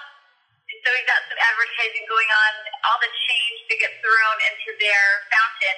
And 0.69 0.77
so 0.85 0.87
we've 0.93 1.09
got 1.09 1.21
some 1.27 1.39
advertising 1.39 2.05
going 2.07 2.31
on. 2.31 2.51
All 2.87 2.99
the 3.03 3.11
change 3.11 3.57
that 3.67 3.77
gets 3.81 3.97
thrown 3.99 4.37
into 4.53 4.69
their 4.79 5.05
fountain 5.27 5.77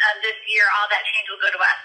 uh, 0.00 0.16
this 0.24 0.38
year, 0.50 0.66
all 0.80 0.88
that 0.90 1.04
change 1.06 1.26
will 1.30 1.42
go 1.44 1.52
to 1.52 1.60
us. 1.60 1.80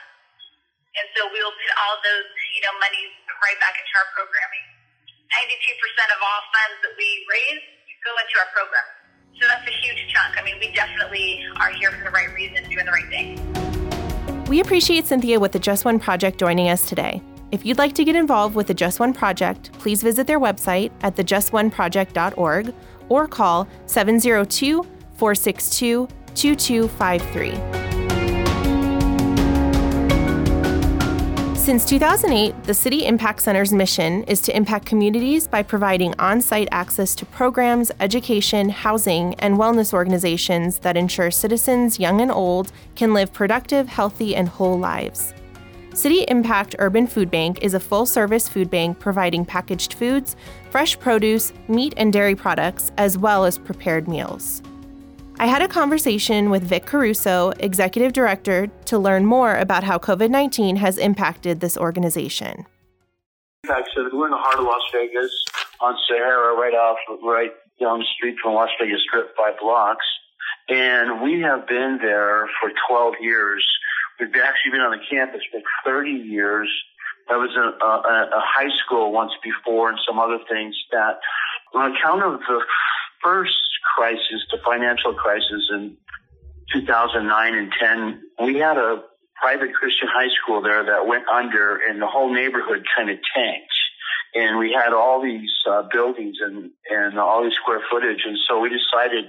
And 0.95 1.05
so 1.13 1.27
we'll 1.27 1.53
put 1.53 1.73
all 1.85 1.99
those, 2.01 2.27
you 2.55 2.63
know, 2.63 2.73
monies 2.79 3.13
right 3.43 3.59
back 3.59 3.75
into 3.75 3.93
our 3.99 4.09
programming. 4.15 4.65
92% 5.29 6.15
of 6.15 6.19
all 6.23 6.41
funds 6.55 6.77
that 6.87 6.93
we 6.95 7.07
raise 7.27 7.63
go 8.05 8.13
into 8.21 8.35
our 8.37 8.49
program. 8.53 8.87
So 9.41 9.49
that's 9.49 9.67
a 9.67 9.75
huge 9.81 10.13
chunk. 10.13 10.37
I 10.39 10.45
mean, 10.45 10.55
we 10.61 10.71
definitely 10.71 11.43
are 11.59 11.73
here 11.73 11.91
for 11.91 12.05
the 12.05 12.11
right 12.11 12.31
reason, 12.33 12.63
doing 12.69 12.85
the 12.85 12.93
right 12.93 13.09
thing. 13.09 14.45
We 14.45 14.61
appreciate 14.61 15.05
Cynthia 15.05 15.39
with 15.39 15.51
the 15.51 15.59
Just 15.59 15.83
One 15.83 15.99
Project 15.99 16.39
joining 16.39 16.69
us 16.69 16.87
today. 16.87 17.21
If 17.55 17.65
you'd 17.65 17.77
like 17.77 17.95
to 17.95 18.03
get 18.03 18.17
involved 18.17 18.53
with 18.53 18.67
the 18.67 18.73
Just 18.73 18.99
One 18.99 19.13
Project, 19.13 19.71
please 19.79 20.03
visit 20.03 20.27
their 20.27 20.41
website 20.41 20.91
at 21.03 21.15
thejustoneproject.org 21.15 22.73
or 23.07 23.27
call 23.29 23.65
702 23.85 24.83
462 25.13 26.09
2253. 26.35 27.51
Since 31.55 31.85
2008, 31.85 32.61
the 32.65 32.73
City 32.73 33.05
Impact 33.05 33.41
Center's 33.41 33.71
mission 33.71 34.25
is 34.25 34.41
to 34.41 34.53
impact 34.53 34.85
communities 34.85 35.47
by 35.47 35.63
providing 35.63 36.13
on 36.19 36.41
site 36.41 36.67
access 36.73 37.15
to 37.15 37.25
programs, 37.25 37.89
education, 38.01 38.67
housing, 38.67 39.33
and 39.35 39.55
wellness 39.55 39.93
organizations 39.93 40.79
that 40.79 40.97
ensure 40.97 41.31
citizens, 41.31 42.01
young 42.01 42.19
and 42.19 42.33
old, 42.33 42.73
can 42.95 43.13
live 43.13 43.31
productive, 43.31 43.87
healthy, 43.87 44.35
and 44.35 44.49
whole 44.49 44.77
lives. 44.77 45.33
City 45.95 46.25
Impact 46.27 46.75
Urban 46.79 47.07
Food 47.07 47.31
Bank 47.31 47.59
is 47.61 47.73
a 47.73 47.79
full 47.79 48.05
service 48.05 48.49
food 48.49 48.69
bank 48.69 48.99
providing 48.99 49.45
packaged 49.45 49.93
foods, 49.93 50.35
fresh 50.69 50.99
produce, 50.99 51.53
meat 51.69 51.93
and 51.95 52.11
dairy 52.11 52.35
products, 52.35 52.91
as 52.97 53.17
well 53.17 53.45
as 53.45 53.57
prepared 53.57 54.05
meals. 54.05 54.61
I 55.39 55.45
had 55.45 55.61
a 55.61 55.69
conversation 55.69 56.49
with 56.49 56.63
Vic 56.63 56.85
Caruso, 56.85 57.53
Executive 57.59 58.11
Director, 58.11 58.67
to 58.85 58.99
learn 58.99 59.25
more 59.25 59.55
about 59.55 59.85
how 59.85 59.97
COVID 59.97 60.29
19 60.29 60.75
has 60.75 60.97
impacted 60.97 61.61
this 61.61 61.77
organization. 61.77 62.65
Impact 63.63 63.89
we're 63.95 64.25
in 64.25 64.31
the 64.31 64.37
heart 64.37 64.59
of 64.59 64.65
Las 64.65 64.81
Vegas 64.91 65.31
on 65.79 65.95
Sahara, 66.09 66.55
right 66.55 66.73
off, 66.73 66.97
right 67.23 67.51
down 67.79 67.99
the 67.99 68.05
street 68.17 68.35
from 68.43 68.53
Las 68.53 68.69
Vegas 68.81 69.01
Strip, 69.07 69.33
five 69.37 69.53
blocks. 69.61 70.05
And 70.67 71.21
we 71.21 71.39
have 71.39 71.67
been 71.67 71.99
there 72.01 72.49
for 72.59 72.71
12 72.89 73.13
years. 73.21 73.65
We've 74.19 74.29
actually 74.43 74.71
been 74.71 74.81
on 74.81 74.91
the 74.91 75.03
campus 75.09 75.41
for 75.51 75.61
30 75.85 76.11
years. 76.11 76.69
That 77.29 77.35
was 77.35 77.51
a, 77.55 77.83
a, 77.83 78.37
a 78.37 78.41
high 78.43 78.73
school 78.85 79.11
once 79.11 79.31
before 79.43 79.89
and 79.89 79.99
some 80.07 80.19
other 80.19 80.39
things 80.49 80.75
that 80.91 81.19
on 81.73 81.95
account 81.95 82.23
of 82.23 82.39
the 82.39 82.61
first 83.23 83.53
crisis, 83.95 84.45
the 84.51 84.59
financial 84.63 85.13
crisis 85.13 85.69
in 85.71 85.97
2009 86.73 87.55
and 87.55 87.71
10, 87.79 88.21
we 88.45 88.59
had 88.59 88.77
a 88.77 89.03
private 89.35 89.73
Christian 89.73 90.07
high 90.11 90.29
school 90.41 90.61
there 90.61 90.85
that 90.85 91.07
went 91.07 91.27
under 91.27 91.77
and 91.77 92.01
the 92.01 92.07
whole 92.07 92.33
neighborhood 92.33 92.85
kind 92.95 93.09
of 93.09 93.17
tanked. 93.35 93.67
And 94.33 94.57
we 94.57 94.71
had 94.73 94.93
all 94.93 95.21
these 95.23 95.51
uh, 95.69 95.83
buildings 95.91 96.37
and, 96.41 96.71
and 96.89 97.19
all 97.19 97.43
this 97.43 97.53
square 97.55 97.81
footage. 97.89 98.23
And 98.25 98.37
so 98.47 98.59
we 98.59 98.69
decided 98.69 99.25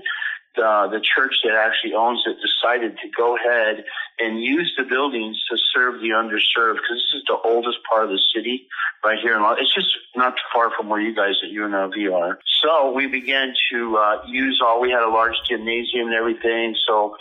uh, 0.58 0.88
the 0.88 1.00
church 1.00 1.34
that 1.44 1.54
actually 1.54 1.94
owns 1.94 2.22
it 2.26 2.36
decided 2.40 2.96
to 2.98 3.08
go 3.16 3.36
ahead 3.36 3.84
and 4.18 4.42
use 4.42 4.72
the 4.76 4.84
buildings 4.84 5.36
to 5.50 5.56
serve 5.74 6.00
the 6.00 6.10
underserved 6.10 6.76
because 6.76 6.98
this 6.98 7.20
is 7.20 7.22
the 7.26 7.38
oldest 7.44 7.78
part 7.88 8.04
of 8.04 8.10
the 8.10 8.20
city 8.34 8.66
right 9.04 9.18
here 9.22 9.36
in 9.36 9.42
Los. 9.42 9.58
It's 9.60 9.74
just 9.74 9.88
not 10.14 10.36
too 10.36 10.48
far 10.52 10.70
from 10.76 10.88
where 10.88 11.00
you 11.00 11.14
guys 11.14 11.34
at 11.42 11.50
UNLV 11.50 12.12
are. 12.12 12.38
So 12.62 12.92
we 12.92 13.06
began 13.06 13.54
to 13.72 13.96
uh, 13.96 14.22
use 14.26 14.60
all. 14.64 14.80
We 14.80 14.90
had 14.90 15.02
a 15.02 15.10
large 15.10 15.36
gymnasium 15.48 16.06
and 16.06 16.14
everything. 16.14 16.74
So 16.86 17.16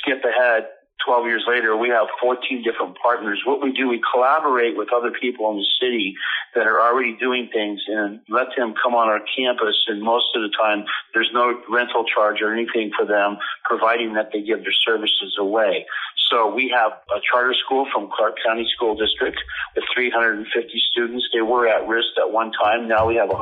skip 0.00 0.24
ahead 0.24 0.66
12 1.04 1.26
years 1.26 1.44
later, 1.48 1.76
we 1.76 1.88
have 1.88 2.06
14 2.20 2.62
different 2.62 2.96
partners. 3.02 3.42
What 3.44 3.62
we 3.62 3.72
do, 3.72 3.88
we 3.88 4.00
collaborate 4.12 4.76
with 4.76 4.92
other 4.92 5.10
people 5.10 5.50
in 5.50 5.58
the 5.58 5.66
city 5.80 6.14
that 6.54 6.66
are 6.66 6.80
already 6.80 7.16
doing 7.16 7.48
things 7.52 7.80
and 7.88 8.20
let 8.28 8.48
them 8.56 8.74
come 8.82 8.94
on 8.94 9.08
our 9.08 9.20
campus. 9.36 9.76
And 9.88 10.02
most 10.02 10.26
of 10.34 10.42
the 10.42 10.50
time, 10.50 10.84
there's 11.14 11.30
no 11.32 11.60
rental 11.68 12.04
charge 12.04 12.40
or 12.42 12.52
anything 12.52 12.90
for 12.96 13.06
them, 13.06 13.38
providing 13.64 14.14
that 14.14 14.30
they 14.32 14.42
give 14.42 14.62
their 14.62 14.72
services 14.72 15.36
away. 15.38 15.86
So 16.32 16.48
we 16.48 16.72
have 16.74 16.92
a 17.14 17.20
charter 17.30 17.52
school 17.52 17.86
from 17.92 18.08
Clark 18.08 18.36
County 18.42 18.66
School 18.74 18.96
District 18.96 19.36
with 19.76 19.84
350 19.94 20.48
students. 20.90 21.28
They 21.34 21.42
were 21.42 21.68
at 21.68 21.86
risk 21.86 22.08
at 22.16 22.32
one 22.32 22.52
time. 22.52 22.88
Now 22.88 23.06
we 23.06 23.16
have 23.16 23.28
100% 23.28 23.36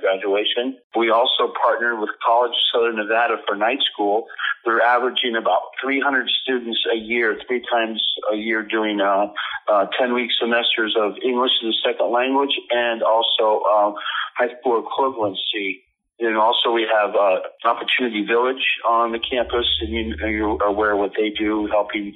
graduation. 0.00 0.78
We 0.96 1.10
also 1.10 1.52
partnered 1.62 2.00
with 2.00 2.08
College 2.24 2.56
Southern 2.72 2.96
Nevada 2.96 3.36
for 3.46 3.56
night 3.56 3.80
school. 3.92 4.24
We're 4.64 4.80
averaging 4.80 5.36
about 5.36 5.60
300 5.82 6.30
students 6.42 6.80
a 6.90 6.96
year, 6.96 7.38
three 7.46 7.62
times 7.70 8.02
a 8.32 8.36
year 8.36 8.62
doing 8.62 9.02
uh, 9.02 9.26
uh, 9.68 9.86
10 9.98 10.14
week 10.14 10.30
semesters 10.40 10.96
of 10.98 11.16
English 11.22 11.52
as 11.62 11.74
a 11.74 11.88
second 11.88 12.10
language 12.10 12.56
and 12.70 13.02
also 13.02 13.60
uh, 13.68 13.92
high 14.38 14.48
school 14.58 14.82
equivalency 14.82 15.82
and 16.20 16.36
also 16.36 16.70
we 16.70 16.86
have 16.92 17.14
uh, 17.14 17.40
Opportunity 17.64 18.24
Village 18.26 18.64
on 18.86 19.12
the 19.12 19.18
campus, 19.18 19.66
and 19.80 19.90
you, 19.90 20.14
you're 20.28 20.62
aware 20.62 20.94
what 20.96 21.12
they 21.16 21.30
do, 21.30 21.66
helping 21.66 22.14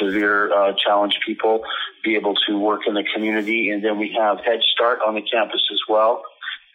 severe 0.00 0.52
uh, 0.52 0.72
challenged 0.76 1.18
people 1.24 1.62
be 2.04 2.16
able 2.16 2.34
to 2.48 2.58
work 2.58 2.82
in 2.86 2.94
the 2.94 3.04
community. 3.14 3.70
And 3.70 3.84
then 3.84 3.98
we 3.98 4.14
have 4.18 4.38
Head 4.44 4.60
Start 4.74 4.98
on 5.06 5.14
the 5.14 5.22
campus 5.22 5.62
as 5.72 5.80
well. 5.88 6.22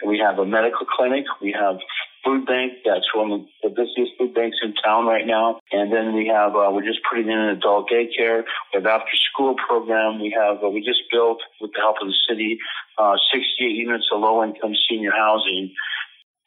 And 0.01 0.09
we 0.09 0.19
have 0.19 0.39
a 0.39 0.45
medical 0.45 0.85
clinic. 0.85 1.25
We 1.41 1.51
have 1.51 1.77
food 2.25 2.45
bank. 2.45 2.73
That's 2.85 3.05
one 3.13 3.31
of 3.31 3.41
the 3.61 3.69
busiest 3.69 4.17
food 4.17 4.33
banks 4.33 4.57
in 4.63 4.73
town 4.83 5.05
right 5.05 5.25
now. 5.25 5.59
And 5.71 5.91
then 5.91 6.13
we 6.13 6.27
have, 6.27 6.55
uh, 6.55 6.69
we're 6.71 6.85
just 6.85 6.99
putting 7.09 7.29
in 7.29 7.37
an 7.37 7.49
adult 7.57 7.89
daycare. 7.89 8.43
We 8.73 8.81
have 8.81 8.85
after 8.85 9.15
school 9.31 9.55
program. 9.55 10.19
We 10.19 10.35
have, 10.37 10.63
uh, 10.63 10.69
we 10.69 10.81
just 10.81 11.01
built 11.11 11.39
with 11.59 11.71
the 11.73 11.79
help 11.79 11.97
of 12.01 12.07
the 12.07 12.17
city, 12.27 12.57
uh, 12.97 13.15
68 13.31 13.67
units 13.69 14.07
of 14.11 14.21
low 14.21 14.43
income 14.43 14.73
senior 14.89 15.11
housing 15.11 15.73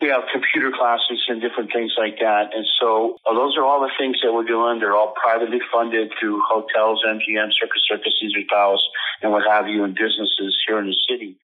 we 0.05 0.11
have 0.11 0.25
computer 0.31 0.71
classes 0.71 1.25
and 1.29 1.41
different 1.41 1.73
things 1.73 1.95
like 1.97 2.19
that. 2.21 2.53
And 2.55 2.67
so 2.79 3.17
uh, 3.25 3.33
those 3.33 3.57
are 3.57 3.65
all 3.65 3.81
the 3.81 3.91
things 3.99 4.21
that 4.23 4.35
we're 4.35 4.45
doing. 4.45 4.79
They're 4.79 4.95
all 4.95 5.15
privately 5.17 5.61
funded 5.73 6.13
through 6.21 6.43
hotels, 6.47 7.03
MGM, 7.09 7.49
Circus 7.59 7.81
Circus, 7.89 8.13
Caesar 8.21 8.45
Palace, 8.51 8.85
and 9.23 9.33
what 9.33 9.45
have 9.49 9.67
you, 9.67 9.83
and 9.83 9.95
businesses 9.95 10.55
here 10.69 10.79
in 10.79 10.89
the 10.89 10.97
city. 11.09 11.39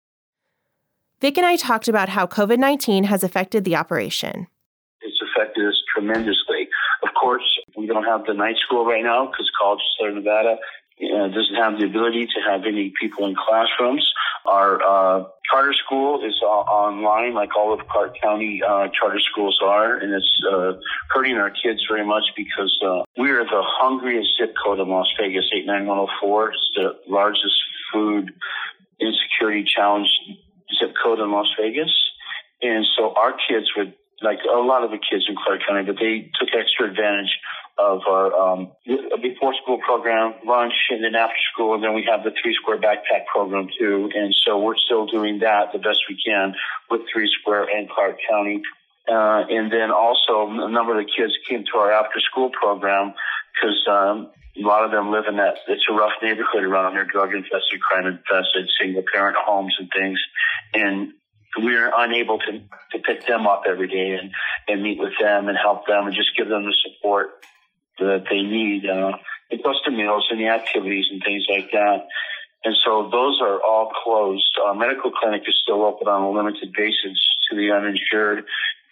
Vic 1.20 1.38
and 1.38 1.46
I 1.46 1.54
talked 1.54 1.86
about 1.86 2.08
how 2.08 2.26
COVID 2.26 2.58
19 2.58 3.04
has 3.04 3.22
affected 3.22 3.64
the 3.64 3.76
operation. 3.76 4.48
It's 5.02 5.22
affected 5.22 5.64
us 5.64 5.80
tremendously. 5.94 6.66
Of 7.04 7.10
course, 7.14 7.46
we 7.76 7.86
don't 7.86 8.04
have 8.04 8.24
the 8.26 8.34
night 8.34 8.56
school 8.66 8.84
right 8.84 9.04
now 9.04 9.26
because 9.26 9.48
College 9.56 9.78
of 9.78 9.90
Southern 10.00 10.14
Nevada 10.16 10.56
uh, 10.98 11.28
doesn't 11.28 11.54
have 11.54 11.78
the 11.78 11.86
ability 11.86 12.26
to 12.26 12.40
have 12.50 12.62
any 12.66 12.92
people 13.00 13.26
in 13.26 13.36
classrooms. 13.36 14.02
Our 14.48 14.80
uh, 14.80 15.24
charter 15.50 15.74
school 15.74 16.24
is 16.24 16.34
online, 16.42 17.34
like 17.34 17.54
all 17.54 17.74
of 17.74 17.86
Clark 17.86 18.14
County 18.22 18.62
uh, 18.66 18.88
charter 18.98 19.20
schools 19.20 19.60
are, 19.62 19.98
and 19.98 20.14
it's 20.14 20.42
uh, 20.50 20.72
hurting 21.10 21.36
our 21.36 21.50
kids 21.50 21.84
very 21.86 22.06
much 22.06 22.24
because 22.34 22.72
uh, 22.82 23.02
we 23.18 23.30
are 23.30 23.44
the 23.44 23.62
hungriest 23.62 24.30
zip 24.40 24.54
code 24.64 24.80
in 24.80 24.88
Las 24.88 25.08
Vegas, 25.20 25.44
89104. 25.52 26.48
It's 26.48 26.70
the 26.76 26.98
largest 27.06 27.60
food 27.92 28.32
insecurity 29.00 29.64
challenge 29.64 30.08
zip 30.80 30.94
code 31.02 31.20
in 31.20 31.30
Las 31.30 31.48
Vegas. 31.60 31.92
And 32.62 32.86
so 32.96 33.14
our 33.14 33.34
kids 33.48 33.66
would, 33.76 33.92
like 34.22 34.38
a 34.50 34.58
lot 34.58 34.82
of 34.82 34.90
the 34.90 34.98
kids 34.98 35.26
in 35.28 35.36
Clark 35.36 35.60
County, 35.68 35.84
but 35.84 35.96
they 36.00 36.30
took 36.40 36.48
extra 36.56 36.88
advantage 36.88 37.36
of 37.78 38.00
our 38.08 38.34
um, 38.34 38.72
before 39.22 39.54
school 39.62 39.78
program, 39.78 40.34
lunch, 40.44 40.74
and 40.90 41.02
then 41.04 41.14
after 41.14 41.36
school, 41.52 41.74
and 41.74 41.82
then 41.82 41.94
we 41.94 42.06
have 42.10 42.24
the 42.24 42.32
three 42.42 42.54
square 42.60 42.78
backpack 42.78 43.26
program 43.32 43.68
too. 43.78 44.10
And 44.14 44.34
so 44.44 44.58
we're 44.58 44.76
still 44.76 45.06
doing 45.06 45.38
that 45.40 45.72
the 45.72 45.78
best 45.78 46.00
we 46.08 46.20
can 46.24 46.54
with 46.90 47.02
three 47.12 47.30
square 47.40 47.64
and 47.64 47.88
Clark 47.88 48.18
County. 48.28 48.62
Uh, 49.08 49.44
and 49.48 49.72
then 49.72 49.90
also 49.90 50.50
a 50.50 50.70
number 50.70 50.98
of 50.98 51.06
the 51.06 51.10
kids 51.10 51.32
came 51.48 51.64
to 51.64 51.78
our 51.78 51.92
after 51.92 52.20
school 52.20 52.50
program 52.50 53.14
because 53.54 53.78
um, 53.88 54.30
a 54.56 54.66
lot 54.66 54.84
of 54.84 54.90
them 54.90 55.10
live 55.10 55.24
in 55.28 55.36
that 55.36 55.56
it's 55.68 55.84
a 55.88 55.94
rough 55.94 56.12
neighborhood 56.22 56.64
around 56.64 56.92
here, 56.92 57.04
drug 57.04 57.32
infested, 57.32 57.80
crime 57.80 58.06
infested, 58.06 58.68
single 58.80 59.04
parent 59.10 59.36
homes 59.40 59.74
and 59.78 59.88
things. 59.96 60.20
And 60.74 61.12
we 61.62 61.76
are 61.76 61.90
unable 61.96 62.38
to, 62.38 62.52
to 62.92 62.98
pick 62.98 63.26
them 63.26 63.46
up 63.46 63.62
every 63.66 63.88
day 63.88 64.18
and, 64.20 64.30
and 64.66 64.82
meet 64.82 64.98
with 64.98 65.14
them 65.18 65.48
and 65.48 65.56
help 65.56 65.86
them 65.86 66.06
and 66.06 66.14
just 66.14 66.36
give 66.36 66.48
them 66.48 66.64
the 66.64 66.74
support 66.84 67.30
that 67.98 68.24
they 68.30 68.42
need, 68.42 68.84
uh, 68.86 69.12
the 69.50 69.90
meals 69.90 70.26
and 70.30 70.40
the 70.40 70.48
activities 70.48 71.06
and 71.10 71.22
things 71.24 71.44
like 71.48 71.70
that. 71.72 72.06
And 72.64 72.76
so 72.84 73.08
those 73.10 73.40
are 73.40 73.62
all 73.62 73.92
closed. 74.04 74.50
Our 74.66 74.74
medical 74.74 75.10
clinic 75.10 75.42
is 75.46 75.58
still 75.62 75.84
open 75.84 76.08
on 76.08 76.22
a 76.22 76.30
limited 76.30 76.72
basis 76.76 77.18
to 77.50 77.56
the 77.56 77.70
uninsured. 77.72 78.44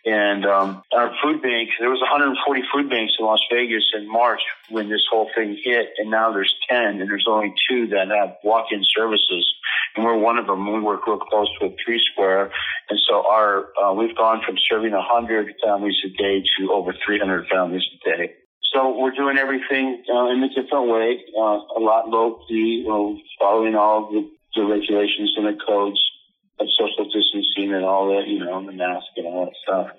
And 0.06 0.46
um, 0.46 0.82
our 0.92 1.12
food 1.20 1.42
bank, 1.42 1.70
there 1.80 1.90
was 1.90 2.00
140 2.00 2.62
food 2.72 2.88
banks 2.88 3.14
in 3.18 3.26
Las 3.26 3.40
Vegas 3.52 3.82
in 3.92 4.08
March 4.08 4.40
when 4.70 4.88
this 4.88 5.02
whole 5.10 5.28
thing 5.34 5.60
hit, 5.64 5.88
and 5.98 6.12
now 6.12 6.32
there's 6.32 6.54
10, 6.70 7.00
and 7.00 7.10
there's 7.10 7.26
only 7.28 7.52
two 7.68 7.88
that 7.88 8.06
have 8.08 8.36
walk-in 8.44 8.84
services, 8.96 9.52
and 9.96 10.04
we're 10.04 10.16
one 10.16 10.38
of 10.38 10.46
them. 10.46 10.72
We 10.72 10.78
work 10.78 11.08
real 11.08 11.18
close 11.18 11.50
with 11.60 11.72
Three 11.84 12.00
Square, 12.12 12.52
and 12.88 13.00
so 13.08 13.26
our 13.28 13.66
uh, 13.82 13.92
we've 13.94 14.16
gone 14.16 14.42
from 14.46 14.54
serving 14.70 14.92
100 14.92 15.54
families 15.60 15.96
a 16.04 16.08
day 16.10 16.44
to 16.56 16.72
over 16.72 16.94
300 17.04 17.48
families 17.48 17.82
a 17.82 18.16
day. 18.16 18.34
So 18.76 18.92
we're 19.00 19.12
doing 19.12 19.38
everything 19.38 20.04
uh, 20.12 20.26
in 20.36 20.42
a 20.42 20.48
different 20.48 20.90
way, 20.90 21.24
uh, 21.32 21.58
a 21.76 21.80
lot 21.80 22.10
low 22.10 22.40
key, 22.46 22.84
you 22.84 22.88
know, 22.88 23.18
following 23.40 23.74
all 23.74 24.12
the, 24.12 24.28
the 24.54 24.66
regulations 24.66 25.32
and 25.38 25.46
the 25.46 25.58
codes 25.66 25.98
of 26.60 26.66
social 26.78 27.04
distancing 27.04 27.72
and 27.72 27.86
all 27.86 28.08
that, 28.08 28.28
you 28.28 28.38
know, 28.38 28.64
the 28.66 28.72
mask 28.72 29.06
and 29.16 29.26
all 29.26 29.46
that 29.46 29.54
stuff. 29.62 29.96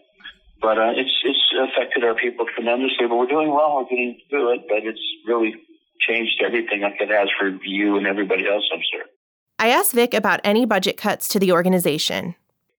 But 0.62 0.78
uh, 0.78 0.92
it's 0.96 1.10
it's 1.24 1.54
affected 1.58 2.04
our 2.04 2.14
people 2.14 2.46
tremendously. 2.54 3.08
But 3.08 3.18
we're 3.18 3.26
doing 3.26 3.50
well. 3.50 3.78
We're 3.78 3.90
getting 3.90 4.20
through 4.30 4.54
it. 4.54 4.62
But 4.70 4.86
it's 4.86 5.02
really 5.26 5.56
changed 6.08 6.40
everything 6.46 6.82
like 6.82 7.02
it 7.02 7.10
has 7.10 7.30
for 7.40 7.50
you 7.66 7.98
and 7.98 8.06
everybody 8.06 8.48
else. 8.48 8.70
I'm 8.72 8.82
sure. 8.92 9.06
I 9.58 9.70
asked 9.70 9.94
Vic 9.94 10.14
about 10.14 10.40
any 10.44 10.68
budget 10.68 10.98
cuts 10.98 11.28
to 11.30 11.40
the 11.40 11.52
organization. 11.52 12.36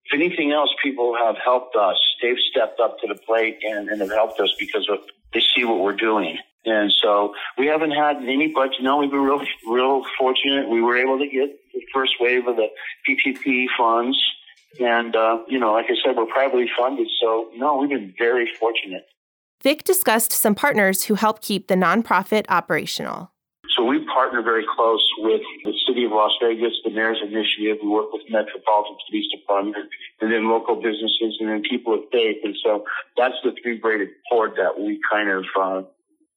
If 0.06 0.14
anything 0.14 0.52
else, 0.52 0.70
people 0.82 1.16
have 1.20 1.36
helped 1.44 1.74
us. 1.76 1.96
They've 2.22 2.38
stepped 2.50 2.78
up 2.78 2.98
to 3.00 3.08
the 3.08 3.16
plate 3.26 3.58
and, 3.62 3.88
and 3.88 4.00
have 4.00 4.10
helped 4.10 4.40
us 4.40 4.54
because 4.58 4.88
of, 4.88 4.98
they 5.32 5.42
see 5.54 5.64
what 5.64 5.80
we're 5.80 5.96
doing. 5.96 6.38
And 6.64 6.92
so 7.02 7.34
we 7.56 7.66
haven't 7.66 7.92
had 7.92 8.16
any 8.16 8.52
budget. 8.54 8.82
No, 8.82 8.98
we've 8.98 9.10
been 9.10 9.20
real, 9.20 9.40
real 9.66 10.02
fortunate. 10.18 10.68
We 10.68 10.82
were 10.82 10.96
able 10.96 11.18
to 11.18 11.26
get 11.26 11.50
the 11.72 11.80
first 11.94 12.14
wave 12.20 12.46
of 12.46 12.56
the 12.56 12.68
PPP 13.08 13.66
funds. 13.76 14.18
And, 14.80 15.16
uh, 15.16 15.38
you 15.48 15.58
know, 15.58 15.72
like 15.72 15.86
I 15.86 15.94
said, 16.04 16.16
we're 16.16 16.26
privately 16.26 16.70
funded. 16.78 17.08
So, 17.20 17.48
no, 17.56 17.78
we've 17.78 17.88
been 17.88 18.14
very 18.18 18.48
fortunate. 18.60 19.06
Vic 19.62 19.82
discussed 19.82 20.32
some 20.32 20.54
partners 20.54 21.04
who 21.04 21.14
help 21.14 21.40
keep 21.40 21.68
the 21.68 21.74
nonprofit 21.74 22.44
operational. 22.48 23.32
So 23.76 23.84
we 23.84 24.04
partner 24.06 24.42
very 24.42 24.64
close 24.76 25.04
with 25.18 25.40
the 25.64 25.72
City 25.98 26.06
of 26.06 26.12
Las 26.12 26.32
Vegas, 26.42 26.72
the 26.84 26.90
Mayor's 26.90 27.18
Initiative. 27.22 27.78
We 27.82 27.88
work 27.88 28.12
with 28.12 28.22
Metropolitan 28.30 28.96
Police 29.08 29.30
Department, 29.32 29.90
and 30.20 30.32
then 30.32 30.48
local 30.48 30.76
businesses, 30.76 31.36
and 31.40 31.48
then 31.48 31.62
people 31.68 31.94
of 31.94 32.00
faith. 32.12 32.38
And 32.44 32.56
so 32.62 32.84
that's 33.16 33.34
the 33.42 33.52
three-braided 33.62 34.08
cord 34.30 34.52
that 34.56 34.78
we 34.78 35.00
kind 35.10 35.30
of 35.30 35.44
uh, 35.60 35.82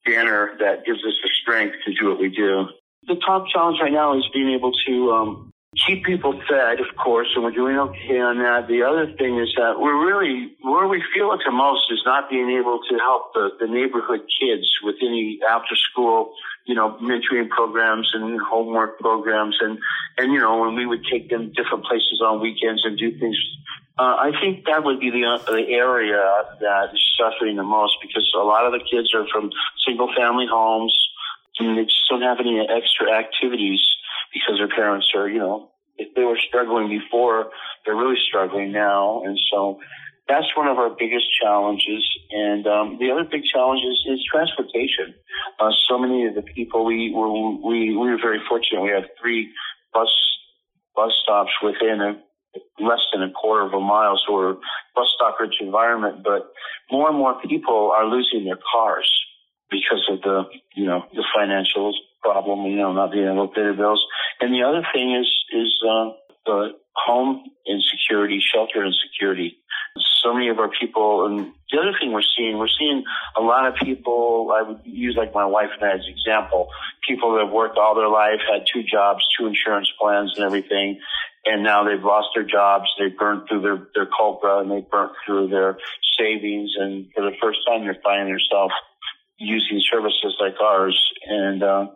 banner 0.05 0.57
that 0.59 0.85
gives 0.85 0.99
us 0.99 1.13
the 1.21 1.29
strength 1.41 1.75
to 1.85 1.93
do 1.93 2.09
what 2.09 2.19
we 2.19 2.29
do. 2.29 2.65
The 3.07 3.15
top 3.15 3.45
challenge 3.53 3.79
right 3.81 3.91
now 3.91 4.17
is 4.17 4.25
being 4.33 4.49
able 4.53 4.71
to 4.87 5.11
um, 5.11 5.51
keep 5.87 6.03
people 6.03 6.33
fed, 6.49 6.79
of 6.79 6.95
course, 7.01 7.29
and 7.35 7.43
we're 7.43 7.51
doing 7.51 7.77
okay 7.77 8.19
on 8.19 8.37
that. 8.39 8.67
The 8.67 8.83
other 8.83 9.13
thing 9.17 9.39
is 9.39 9.49
that 9.57 9.79
we're 9.79 10.05
really, 10.05 10.53
where 10.61 10.87
we 10.87 11.03
feel 11.13 11.31
it 11.33 11.41
the 11.45 11.51
most 11.51 11.83
is 11.91 12.01
not 12.05 12.29
being 12.29 12.49
able 12.51 12.79
to 12.89 12.97
help 12.97 13.33
the, 13.33 13.49
the 13.59 13.67
neighborhood 13.67 14.21
kids 14.39 14.69
with 14.83 14.95
any 15.01 15.39
after 15.47 15.75
school, 15.75 16.33
you 16.65 16.75
know, 16.75 16.97
mentoring 17.01 17.49
programs 17.49 18.09
and 18.13 18.39
homework 18.41 18.99
programs. 18.99 19.57
And, 19.61 19.79
and, 20.17 20.31
you 20.31 20.39
know, 20.39 20.59
when 20.61 20.75
we 20.75 20.85
would 20.85 21.05
take 21.11 21.29
them 21.29 21.51
different 21.55 21.85
places 21.85 22.21
on 22.23 22.41
weekends 22.41 22.85
and 22.85 22.97
do 22.97 23.17
things 23.19 23.37
uh, 23.99 24.15
I 24.17 24.31
think 24.41 24.65
that 24.65 24.83
would 24.83 24.99
be 24.99 25.11
the, 25.11 25.25
uh, 25.25 25.45
the 25.45 25.61
area 25.69 26.23
that 26.59 26.89
is 26.93 27.01
suffering 27.19 27.57
the 27.57 27.63
most 27.63 27.97
because 28.01 28.25
a 28.33 28.43
lot 28.43 28.65
of 28.65 28.71
the 28.71 28.79
kids 28.79 29.13
are 29.13 29.27
from 29.31 29.51
single 29.85 30.09
family 30.17 30.47
homes 30.49 30.95
and 31.59 31.77
they 31.77 31.83
just 31.83 32.09
don't 32.09 32.23
have 32.23 32.39
any 32.39 32.59
extra 32.59 33.11
activities 33.11 33.79
because 34.33 34.57
their 34.57 34.69
parents 34.69 35.11
are, 35.13 35.29
you 35.29 35.39
know, 35.39 35.69
if 35.97 36.15
they 36.15 36.23
were 36.23 36.39
struggling 36.47 36.87
before, 36.87 37.51
they're 37.85 37.95
really 37.95 38.17
struggling 38.27 38.71
now. 38.71 39.23
And 39.23 39.39
so 39.51 39.79
that's 40.31 40.55
one 40.55 40.67
of 40.67 40.77
our 40.77 40.89
biggest 40.89 41.25
challenges. 41.41 42.07
And 42.31 42.65
um, 42.65 42.97
the 42.99 43.11
other 43.11 43.27
big 43.29 43.43
challenge 43.43 43.81
is, 43.83 43.99
is 44.07 44.23
transportation. 44.31 45.13
Uh, 45.59 45.71
so 45.89 45.99
many 45.99 46.25
of 46.25 46.35
the 46.35 46.41
people 46.41 46.85
we 46.85 47.11
were, 47.13 47.29
we, 47.29 47.91
we 47.91 48.07
were 48.09 48.17
very 48.21 48.39
fortunate. 48.47 48.81
We 48.81 48.91
have 48.91 49.11
three 49.21 49.51
bus 49.93 50.07
bus 50.95 51.11
stops 51.23 51.51
within 51.61 51.99
a 52.01 52.11
less 52.79 52.99
than 53.13 53.23
a 53.23 53.31
quarter 53.31 53.65
of 53.65 53.73
a 53.73 53.79
mile, 53.79 54.19
so 54.25 54.33
we're 54.33 54.53
bus 54.95 55.07
stop 55.15 55.39
rich 55.39 55.55
environment. 55.59 56.23
But 56.23 56.51
more 56.91 57.09
and 57.09 57.17
more 57.17 57.35
people 57.41 57.91
are 57.95 58.07
losing 58.07 58.45
their 58.45 58.59
cars 58.71 59.09
because 59.69 60.07
of 60.11 60.21
the 60.21 60.43
you 60.75 60.85
know 60.85 61.03
the 61.13 61.23
financial 61.35 61.93
problem, 62.21 62.65
you 62.65 62.77
know, 62.77 62.93
not 62.93 63.11
being 63.11 63.27
able 63.27 63.47
to 63.47 63.53
pay 63.53 63.61
their 63.61 63.73
bills. 63.73 64.03
And 64.39 64.53
the 64.53 64.63
other 64.63 64.85
thing 64.93 65.15
is 65.15 65.27
is 65.51 65.73
uh, 65.83 66.11
the 66.45 66.69
home 66.95 67.43
insecurity, 67.67 68.41
shelter 68.41 68.85
insecurity. 68.85 69.57
So 70.23 70.33
many 70.33 70.49
of 70.49 70.59
our 70.59 70.69
people, 70.69 71.25
and 71.25 71.51
the 71.71 71.79
other 71.79 71.97
thing 71.99 72.11
we're 72.11 72.21
seeing, 72.37 72.57
we're 72.57 72.67
seeing 72.79 73.03
a 73.35 73.41
lot 73.41 73.67
of 73.67 73.75
people. 73.75 74.53
I 74.55 74.61
would 74.61 74.81
use 74.83 75.15
like 75.17 75.33
my 75.33 75.45
wife 75.45 75.69
and 75.73 75.83
I 75.83 75.95
as 75.95 76.05
an 76.05 76.13
example. 76.13 76.67
People 77.07 77.33
that 77.33 77.45
have 77.45 77.53
worked 77.53 77.77
all 77.77 77.95
their 77.95 78.07
life, 78.07 78.39
had 78.39 78.65
two 78.71 78.83
jobs, 78.83 79.23
two 79.37 79.47
insurance 79.47 79.89
plans, 79.99 80.33
and 80.35 80.45
everything, 80.45 80.99
and 81.45 81.63
now 81.63 81.83
they've 81.83 82.03
lost 82.03 82.29
their 82.35 82.43
jobs. 82.43 82.85
They've 82.99 83.17
burned 83.17 83.47
through 83.47 83.61
their, 83.61 83.87
their 83.95 84.05
COBRA 84.05 84.59
and 84.59 84.71
they've 84.71 84.89
burnt 84.89 85.13
through 85.25 85.47
their 85.47 85.77
savings. 86.17 86.73
And 86.77 87.07
for 87.15 87.23
the 87.23 87.35
first 87.41 87.59
time, 87.67 87.83
they're 87.83 87.97
finding 88.03 88.33
themselves 88.33 88.73
using 89.37 89.81
services 89.91 90.35
like 90.39 90.55
ours. 90.61 90.99
And, 91.27 91.63
uh, 91.63 91.87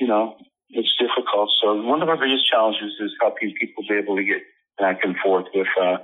you 0.00 0.08
know, 0.08 0.36
it's 0.70 0.92
difficult. 0.98 1.50
So 1.62 1.80
one 1.82 2.02
of 2.02 2.08
our 2.08 2.16
biggest 2.16 2.50
challenges 2.50 2.92
is 3.00 3.12
helping 3.20 3.54
people 3.58 3.84
be 3.88 3.94
able 3.94 4.16
to 4.16 4.24
get 4.24 4.42
back 4.78 5.04
and 5.04 5.16
forth 5.24 5.46
with, 5.54 5.68
uh, 5.80 5.98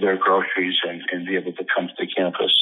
their 0.00 0.16
groceries 0.16 0.76
and, 0.88 1.02
and 1.12 1.26
be 1.26 1.36
able 1.36 1.52
to 1.52 1.64
come 1.74 1.88
to 1.88 1.94
the 1.98 2.06
campus. 2.06 2.52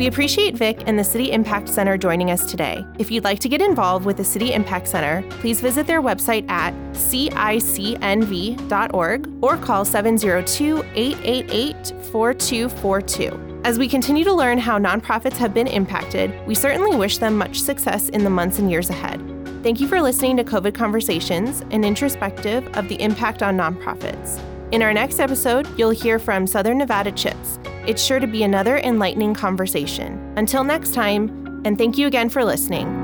We 0.00 0.06
appreciate 0.06 0.54
Vic 0.54 0.84
and 0.86 0.98
the 0.98 1.04
City 1.04 1.30
Impact 1.30 1.68
Center 1.68 1.98
joining 1.98 2.30
us 2.30 2.50
today. 2.50 2.82
If 2.98 3.10
you'd 3.10 3.24
like 3.24 3.38
to 3.40 3.50
get 3.50 3.60
involved 3.60 4.06
with 4.06 4.16
the 4.16 4.24
City 4.24 4.54
Impact 4.54 4.88
Center, 4.88 5.22
please 5.40 5.60
visit 5.60 5.86
their 5.86 6.00
website 6.00 6.48
at 6.48 6.72
cicnv.org 6.94 7.44
or 9.42 9.58
call 9.58 9.84
702 9.84 10.82
888 10.94 11.92
4242. 12.10 13.60
As 13.62 13.78
we 13.78 13.86
continue 13.88 14.24
to 14.24 14.32
learn 14.32 14.56
how 14.56 14.78
nonprofits 14.78 15.36
have 15.36 15.52
been 15.52 15.66
impacted, 15.66 16.32
we 16.46 16.54
certainly 16.54 16.96
wish 16.96 17.18
them 17.18 17.36
much 17.36 17.60
success 17.60 18.08
in 18.08 18.24
the 18.24 18.30
months 18.30 18.58
and 18.58 18.70
years 18.70 18.88
ahead. 18.88 19.20
Thank 19.62 19.80
you 19.80 19.88
for 19.88 20.00
listening 20.00 20.38
to 20.38 20.44
COVID 20.44 20.74
Conversations, 20.74 21.60
an 21.70 21.84
introspective 21.84 22.66
of 22.78 22.88
the 22.88 23.00
impact 23.00 23.42
on 23.42 23.58
nonprofits. 23.58 24.40
In 24.72 24.82
our 24.82 24.94
next 24.94 25.20
episode, 25.20 25.68
you'll 25.78 25.90
hear 25.90 26.18
from 26.18 26.46
Southern 26.46 26.78
Nevada 26.78 27.12
Chips 27.12 27.58
it's 27.86 28.02
sure 28.02 28.20
to 28.20 28.26
be 28.26 28.42
another 28.42 28.78
enlightening 28.78 29.34
conversation. 29.34 30.32
Until 30.36 30.64
next 30.64 30.94
time, 30.94 31.62
and 31.64 31.78
thank 31.78 31.98
you 31.98 32.06
again 32.06 32.28
for 32.28 32.44
listening. 32.44 32.99